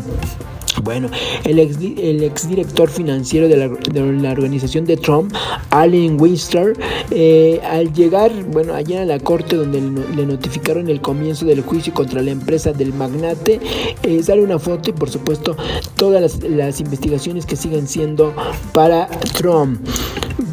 Bueno, 0.82 1.10
el 1.44 1.58
ex, 1.58 1.76
el 1.78 2.22
exdirector 2.22 2.88
financiero 2.88 3.48
de 3.48 3.56
la, 3.56 4.30
organización 4.30 4.84
de 4.84 4.96
Trump, 4.96 5.34
Allen 5.70 6.20
Winster, 6.20 6.72
eh, 7.10 7.60
al 7.64 7.92
llegar, 7.92 8.32
bueno, 8.48 8.74
allá 8.74 9.02
a 9.02 9.04
la 9.04 9.18
corte 9.18 9.56
donde 9.56 9.80
le 9.80 10.26
notificaron 10.26 10.88
el 10.88 11.00
comienzo 11.00 11.44
del 11.44 11.60
juicio 11.62 11.92
contra 11.92 12.22
la 12.22 12.30
empresa 12.30 12.72
del 12.72 12.94
magnate, 12.94 13.60
eh, 14.02 14.22
sale 14.22 14.42
una 14.42 14.58
foto 14.58 14.90
y 14.90 14.92
por 14.92 15.10
supuesto 15.10 15.56
todas 15.96 16.40
las 16.42 16.80
investigaciones 16.80 17.46
que 17.46 17.56
siguen 17.56 17.86
siendo 17.86 18.34
para 18.72 19.08
Trump. 19.34 19.80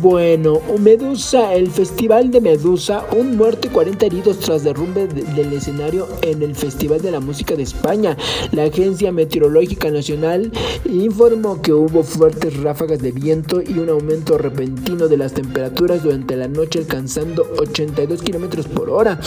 Bueno, 0.02 0.62
Medusa, 0.80 1.56
el 1.56 1.72
festival 1.72 2.30
de 2.30 2.40
Medusa, 2.40 3.06
un 3.18 3.36
muerto 3.36 3.68
y 3.68 3.72
40 3.72 4.06
heridos 4.06 4.40
tras 4.40 4.64
derrumbe 4.64 5.08
del 5.08 5.54
escenario 5.54 6.08
en 6.22 6.44
el 6.44 6.56
Festival 6.56 7.02
de 7.02 7.10
la 7.10 7.20
Música 7.20 7.56
de 7.56 7.64
España. 7.64 8.16
La 8.52 8.66
Agencia 8.66 9.12
Meteorológica 9.12 9.90
Nacional 9.90 10.52
informó 10.86 11.62
que 11.62 11.74
hubo 11.74 12.04
fuertes 12.04 12.58
ráfagas 12.58 13.00
de 13.00 13.12
viento 13.12 13.62
y 13.62 13.80
un 13.80 13.90
aumento 13.90 14.38
repentino 14.38 15.08
de 15.08 15.18
las 15.18 15.34
temperaturas 15.34 16.04
durante 16.04 16.36
la 16.36 16.48
noche 16.48 16.80
alcanzando 16.80 17.48
82 17.58 18.22
kilómetros 18.22 18.68
por 18.68 18.90
hora, 18.90 19.20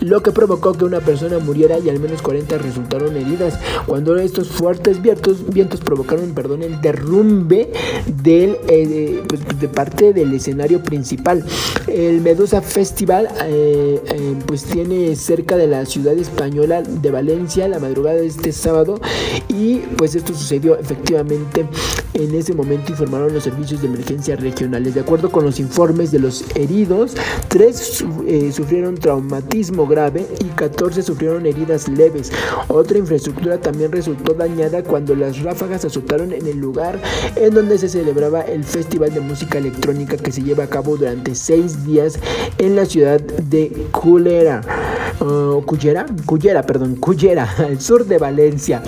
lo 0.00 0.22
que 0.22 0.32
provocó 0.32 0.72
que 0.72 0.84
una 0.84 1.00
persona 1.00 1.38
muriera 1.40 1.78
y 1.78 1.90
al 1.90 2.00
menos 2.00 2.22
40 2.22 2.56
resultaron 2.58 3.16
heridas. 3.16 3.58
Cuando 3.86 4.16
estos 4.16 4.48
fuertes 4.48 5.02
vientos, 5.02 5.46
vientos 5.52 5.80
provocaron, 5.80 6.32
perdón, 6.32 6.62
el 6.62 6.80
derrumbe 6.80 7.70
del, 8.22 8.56
eh, 8.68 9.22
de 9.60 9.68
parte 9.68 10.06
del 10.16 10.34
escenario 10.34 10.82
principal. 10.82 11.44
El 11.86 12.20
Medusa 12.20 12.60
Festival 12.60 13.28
eh, 13.44 14.02
eh, 14.04 14.34
pues 14.46 14.64
tiene 14.64 15.14
cerca 15.14 15.56
de 15.56 15.68
la 15.68 15.86
ciudad 15.86 16.18
española 16.18 16.82
de 16.82 17.10
Valencia 17.10 17.68
la 17.68 17.78
madrugada 17.78 18.16
de 18.16 18.26
este 18.26 18.50
sábado 18.52 19.00
y 19.48 19.76
pues 19.96 20.14
esto 20.16 20.34
sucedió 20.34 20.76
efectivamente 20.78 21.66
en 22.14 22.34
ese 22.34 22.54
momento 22.54 22.92
informaron 22.92 23.34
los 23.34 23.44
servicios 23.44 23.82
de 23.82 23.88
emergencia 23.88 24.36
regionales. 24.36 24.94
De 24.94 25.00
acuerdo 25.00 25.30
con 25.30 25.44
los 25.44 25.60
informes 25.60 26.10
de 26.10 26.18
los 26.18 26.44
heridos, 26.56 27.14
tres 27.48 28.02
eh, 28.26 28.50
sufrieron 28.52 28.94
traumatismo 28.94 29.86
grave 29.86 30.26
y 30.40 30.44
14 30.44 31.02
sufrieron 31.02 31.44
heridas 31.46 31.88
leves. 31.88 32.32
Otra 32.68 32.98
infraestructura 32.98 33.58
también 33.58 33.92
resultó 33.92 34.32
dañada 34.32 34.82
cuando 34.82 35.14
las 35.14 35.42
ráfagas 35.42 35.84
azotaron 35.84 36.32
en 36.32 36.46
el 36.46 36.58
lugar 36.58 37.00
en 37.36 37.52
donde 37.54 37.76
se 37.76 37.88
celebraba 37.88 38.40
el 38.40 38.64
Festival 38.64 39.12
de 39.12 39.20
Música 39.20 39.58
Electrónica 39.58 39.95
que 40.04 40.32
se 40.32 40.42
lleva 40.42 40.64
a 40.64 40.68
cabo 40.68 40.96
durante 40.96 41.34
seis 41.34 41.86
días 41.86 42.18
en 42.58 42.76
la 42.76 42.84
ciudad 42.84 43.20
de 43.20 43.86
Culera, 43.92 44.60
uh, 45.20 45.62
Cullera, 45.64 46.62
perdón, 46.62 46.96
Cullera, 46.96 47.48
al 47.58 47.80
sur 47.80 48.04
de 48.04 48.18
Valencia. 48.18 48.82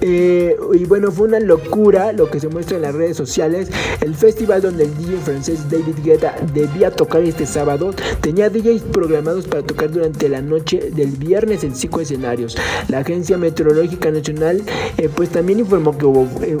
Eh, 0.00 0.56
y 0.74 0.84
bueno, 0.84 1.10
fue 1.12 1.28
una 1.28 1.40
locura 1.40 2.12
lo 2.12 2.30
que 2.30 2.40
se 2.40 2.48
muestra 2.48 2.76
en 2.76 2.82
las 2.82 2.94
redes 2.94 3.16
sociales. 3.16 3.70
El 4.00 4.14
festival 4.14 4.62
donde 4.62 4.84
el 4.84 4.96
DJ 4.96 5.18
francés 5.18 5.70
David 5.70 5.96
Guetta 6.02 6.34
debía 6.54 6.90
tocar 6.90 7.22
este 7.22 7.46
sábado 7.46 7.94
tenía 8.20 8.48
DJs 8.48 8.82
programados 8.92 9.46
para 9.46 9.62
tocar 9.62 9.90
durante 9.90 10.28
la 10.28 10.40
noche 10.40 10.90
del 10.94 11.10
viernes 11.10 11.64
en 11.64 11.74
cinco 11.74 12.00
escenarios. 12.00 12.56
La 12.88 12.98
Agencia 12.98 13.36
Meteorológica 13.36 14.10
Nacional 14.10 14.62
eh, 14.96 15.08
pues 15.14 15.28
también 15.30 15.60
informó 15.60 15.96
que 15.96 16.06
hubo 16.06 16.26
eh, 16.42 16.56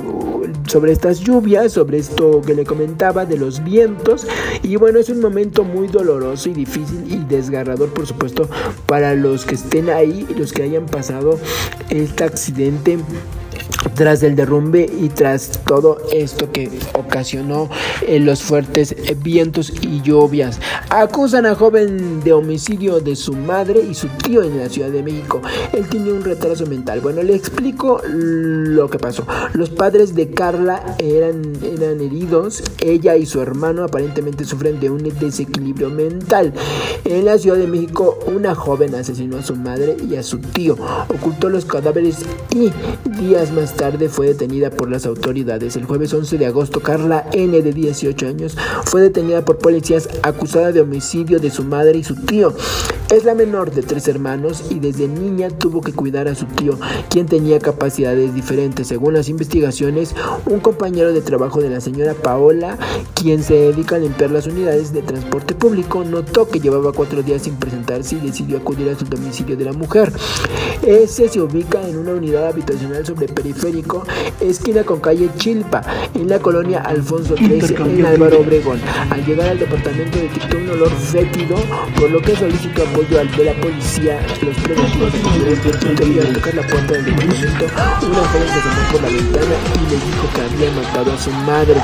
sobre 0.66 0.92
estas 0.92 1.20
lluvias, 1.20 1.72
sobre 1.72 1.98
esto 1.98 2.42
que 2.42 2.54
le 2.54 2.64
comentaba 2.64 3.24
de 3.24 3.36
los 3.36 3.64
Y 4.62 4.76
bueno, 4.76 4.98
es 4.98 5.08
un 5.10 5.20
momento 5.20 5.64
muy 5.64 5.86
doloroso 5.86 6.48
y 6.48 6.54
difícil 6.54 7.04
y 7.06 7.18
desgarrador, 7.18 7.90
por 7.90 8.06
supuesto, 8.06 8.48
para 8.86 9.14
los 9.14 9.44
que 9.44 9.54
estén 9.54 9.90
ahí, 9.90 10.26
los 10.36 10.52
que 10.52 10.62
hayan 10.62 10.86
pasado 10.86 11.38
este 11.88 12.24
accidente 12.24 12.98
tras 13.94 14.22
el 14.22 14.36
derrumbe 14.36 14.90
y 15.00 15.08
tras 15.08 15.60
todo 15.64 15.98
esto 16.12 16.50
que 16.52 16.70
ocasionó 16.94 17.68
eh, 18.06 18.18
los 18.20 18.42
fuertes 18.42 18.94
vientos 19.22 19.72
y 19.80 20.00
lluvias. 20.02 20.58
Acusan 20.90 21.46
a 21.46 21.54
joven 21.54 22.22
de 22.22 22.32
homicidio 22.32 23.00
de 23.00 23.16
su 23.16 23.32
madre 23.32 23.80
y 23.82 23.94
su 23.94 24.08
tío 24.08 24.42
en 24.42 24.58
la 24.58 24.68
Ciudad 24.68 24.90
de 24.90 25.02
México. 25.02 25.40
Él 25.72 25.88
tiene 25.88 26.12
un 26.12 26.22
retraso 26.22 26.66
mental. 26.66 27.00
Bueno, 27.00 27.22
le 27.22 27.34
explico 27.34 28.00
lo 28.06 28.88
que 28.88 28.98
pasó. 28.98 29.26
Los 29.54 29.70
padres 29.70 30.14
de 30.14 30.30
Carla 30.30 30.96
eran, 30.98 31.52
eran 31.62 32.00
heridos. 32.00 32.62
Ella 32.80 33.16
y 33.16 33.26
su 33.26 33.40
hermano 33.40 33.84
aparentemente 33.84 34.44
sufren 34.44 34.80
de 34.80 34.90
un 34.90 35.02
desequilibrio 35.02 35.90
mental. 35.90 36.52
En 37.04 37.24
la 37.24 37.38
Ciudad 37.38 37.56
de 37.56 37.66
México, 37.66 38.18
una 38.26 38.54
joven 38.54 38.94
asesinó 38.94 39.38
a 39.38 39.42
su 39.42 39.56
madre 39.56 39.96
y 40.08 40.16
a 40.16 40.22
su 40.22 40.38
tío. 40.38 40.76
Ocultó 41.08 41.48
los 41.48 41.64
cadáveres 41.64 42.18
y 42.54 42.70
días 43.20 43.52
más 43.52 43.69
tarde 43.74 44.08
fue 44.08 44.26
detenida 44.28 44.70
por 44.70 44.90
las 44.90 45.06
autoridades. 45.06 45.76
El 45.76 45.84
jueves 45.84 46.12
11 46.12 46.38
de 46.38 46.46
agosto, 46.46 46.80
Carla 46.80 47.26
N, 47.32 47.60
de 47.62 47.72
18 47.72 48.26
años, 48.26 48.56
fue 48.84 49.00
detenida 49.00 49.44
por 49.44 49.58
policías 49.58 50.08
acusada 50.22 50.72
de 50.72 50.80
homicidio 50.80 51.38
de 51.38 51.50
su 51.50 51.64
madre 51.64 51.98
y 51.98 52.04
su 52.04 52.14
tío. 52.14 52.54
Es 53.10 53.24
la 53.24 53.34
menor 53.34 53.72
de 53.72 53.82
tres 53.82 54.06
hermanos 54.06 54.62
y 54.70 54.78
desde 54.78 55.08
niña 55.08 55.48
tuvo 55.48 55.80
que 55.80 55.92
cuidar 55.92 56.28
a 56.28 56.36
su 56.36 56.46
tío, 56.46 56.78
quien 57.08 57.26
tenía 57.26 57.58
capacidades 57.58 58.34
diferentes. 58.34 58.86
Según 58.86 59.14
las 59.14 59.28
investigaciones, 59.28 60.14
un 60.46 60.60
compañero 60.60 61.12
de 61.12 61.20
trabajo 61.20 61.60
de 61.60 61.70
la 61.70 61.80
señora 61.80 62.14
Paola, 62.14 62.78
quien 63.14 63.42
se 63.42 63.54
dedica 63.54 63.96
a 63.96 63.98
limpiar 63.98 64.30
las 64.30 64.46
unidades 64.46 64.92
de 64.92 65.02
transporte 65.02 65.56
público, 65.56 66.04
notó 66.04 66.48
que 66.48 66.60
llevaba 66.60 66.92
cuatro 66.92 67.20
días 67.24 67.42
sin 67.42 67.56
presentarse 67.56 68.14
y 68.14 68.20
decidió 68.20 68.58
acudir 68.58 68.88
a 68.88 68.96
su 68.96 69.04
domicilio 69.04 69.56
de 69.56 69.64
la 69.64 69.72
mujer. 69.72 70.12
Ese 70.82 71.28
se 71.28 71.40
ubica 71.40 71.86
en 71.88 71.98
una 71.98 72.12
unidad 72.12 72.46
habitacional 72.46 73.04
sobre 73.04 73.26
periférico, 73.60 74.04
esquina 74.40 74.82
con 74.84 75.00
calle 75.00 75.28
Chilpa, 75.36 75.82
en 76.14 76.28
la 76.28 76.38
colonia 76.38 76.80
Alfonso 76.80 77.36
XIII, 77.36 77.76
en 77.98 78.06
Álvaro 78.06 78.40
Obregón. 78.40 78.80
Al 79.10 79.24
llegar 79.24 79.48
al 79.48 79.58
departamento 79.58 80.18
detectó 80.18 80.56
un 80.56 80.70
olor 80.70 80.90
fétido, 80.90 81.56
por 81.96 82.10
lo 82.10 82.20
que 82.20 82.34
solicitó 82.36 82.82
apoyo 82.82 83.20
al 83.20 83.30
de 83.36 83.44
la 83.44 83.54
policía, 83.60 84.20
los 84.42 84.56
preventivos 84.58 85.12
de 85.12 86.32
tocar 86.34 86.54
la 86.54 86.66
puerta 86.66 86.92
del 86.94 87.04
departamento, 87.04 87.49
una 88.06 88.18
joven 88.28 88.48
se 88.48 88.58
asomó 88.58 88.92
por 88.92 89.02
la 89.02 89.08
ventana 89.08 89.54
y 89.74 89.90
le 89.90 89.96
dijo 89.96 90.28
que 90.34 90.40
había 90.40 90.70
matado 90.72 91.12
a 91.12 91.18
su 91.18 91.30
madre. 91.30 91.80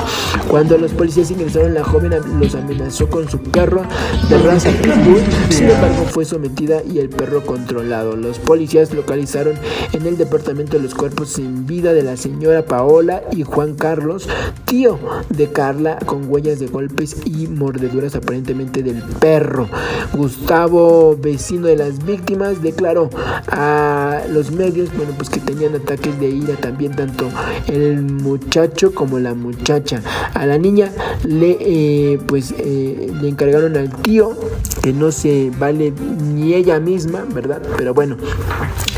Cuando 0.48 0.78
los 0.78 0.92
policías 0.92 1.30
ingresaron, 1.30 1.74
la 1.74 1.84
joven 1.84 2.12
los 2.40 2.54
amenazó 2.54 3.08
con 3.08 3.28
su 3.28 3.38
perro 3.38 3.82
de 4.28 4.38
raza 4.38 4.70
pitbull, 4.70 5.22
sin 5.50 5.70
embargo 5.70 6.04
fue 6.10 6.24
sometida 6.24 6.82
y 6.82 6.98
el 6.98 7.08
perro 7.08 7.44
controlado. 7.44 8.16
Los 8.16 8.38
policías 8.38 8.92
localizaron 8.92 9.54
en 9.92 10.06
el 10.06 10.16
departamento 10.16 10.78
los 10.78 10.94
cuerpos 10.94 11.30
sin 11.30 11.66
vida 11.66 11.92
de 11.92 12.02
la 12.02 12.16
señora 12.16 12.64
Paola 12.64 13.22
y 13.32 13.42
Juan 13.42 13.74
Carlos, 13.74 14.28
tío 14.64 14.98
de 15.28 15.50
Carla, 15.52 15.98
con 16.06 16.30
huellas 16.30 16.58
de 16.58 16.66
golpes 16.66 17.16
y 17.24 17.46
mordeduras 17.46 18.14
aparentemente 18.14 18.82
del 18.82 19.02
perro. 19.20 19.68
Gustavo 20.12 21.16
vecino 21.16 21.66
de 21.66 21.76
las 21.76 22.04
víctimas, 22.04 22.62
declaró 22.62 23.10
a 23.48 24.22
los 24.30 24.50
medios, 24.50 24.88
bueno, 24.96 25.12
pues 25.16 25.30
que 25.30 25.40
tenían 25.40 25.74
ataques 25.76 26.18
de 26.20 26.28
ira 26.28 26.54
también 26.56 26.94
tanto 26.94 27.28
el 27.68 28.02
muchacho 28.02 28.94
como 28.94 29.18
la 29.18 29.34
muchacha. 29.34 30.02
A 30.34 30.46
la 30.46 30.58
niña 30.58 30.90
le, 31.24 31.56
eh, 31.60 32.18
pues, 32.26 32.54
eh, 32.58 33.12
le 33.20 33.28
encargaron 33.28 33.76
al 33.76 33.90
tío 34.02 34.36
que 34.82 34.92
no 34.92 35.10
se 35.10 35.50
vale 35.58 35.92
ni 36.22 36.54
ella 36.54 36.80
misma, 36.80 37.24
¿verdad? 37.32 37.62
Pero 37.76 37.94
bueno, 37.94 38.16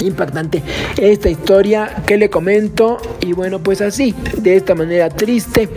impactante 0.00 0.62
esta 0.96 1.28
historia 1.28 2.02
que 2.06 2.16
le 2.16 2.30
comento 2.30 2.98
y 3.20 3.32
bueno, 3.32 3.60
pues 3.60 3.80
así, 3.80 4.14
de 4.36 4.56
esta 4.56 4.74
manera 4.74 5.08
triste 5.08 5.68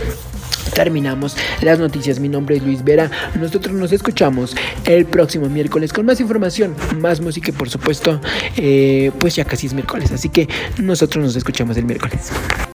terminamos 0.72 1.36
las 1.62 1.80
noticias. 1.80 2.20
Mi 2.20 2.30
nombre 2.30 2.58
es 2.58 2.64
Luis 2.64 2.84
Vera. 2.84 3.10
Nosotros 3.40 3.76
nos 3.76 3.92
escuchamos 3.92 4.56
el 4.86 5.06
próximo 5.06 5.48
miércoles 5.50 5.94
con 5.94 6.06
más 6.06 6.20
información, 6.20 6.76
más 7.00 7.22
música 7.22 7.50
y 7.50 7.54
por 7.54 7.70
supuesto, 7.70 8.20
eh, 8.58 9.12
pues 9.20 9.36
ya 9.36 9.46
casi 9.46 9.68
es 9.68 9.74
miércoles. 9.74 10.12
Así 10.12 10.30
que 10.30 10.48
nosotros 10.78 11.24
nos 11.24 11.36
escuchamos 11.36 11.78
el 11.78 11.86
miércoles. 11.86 12.32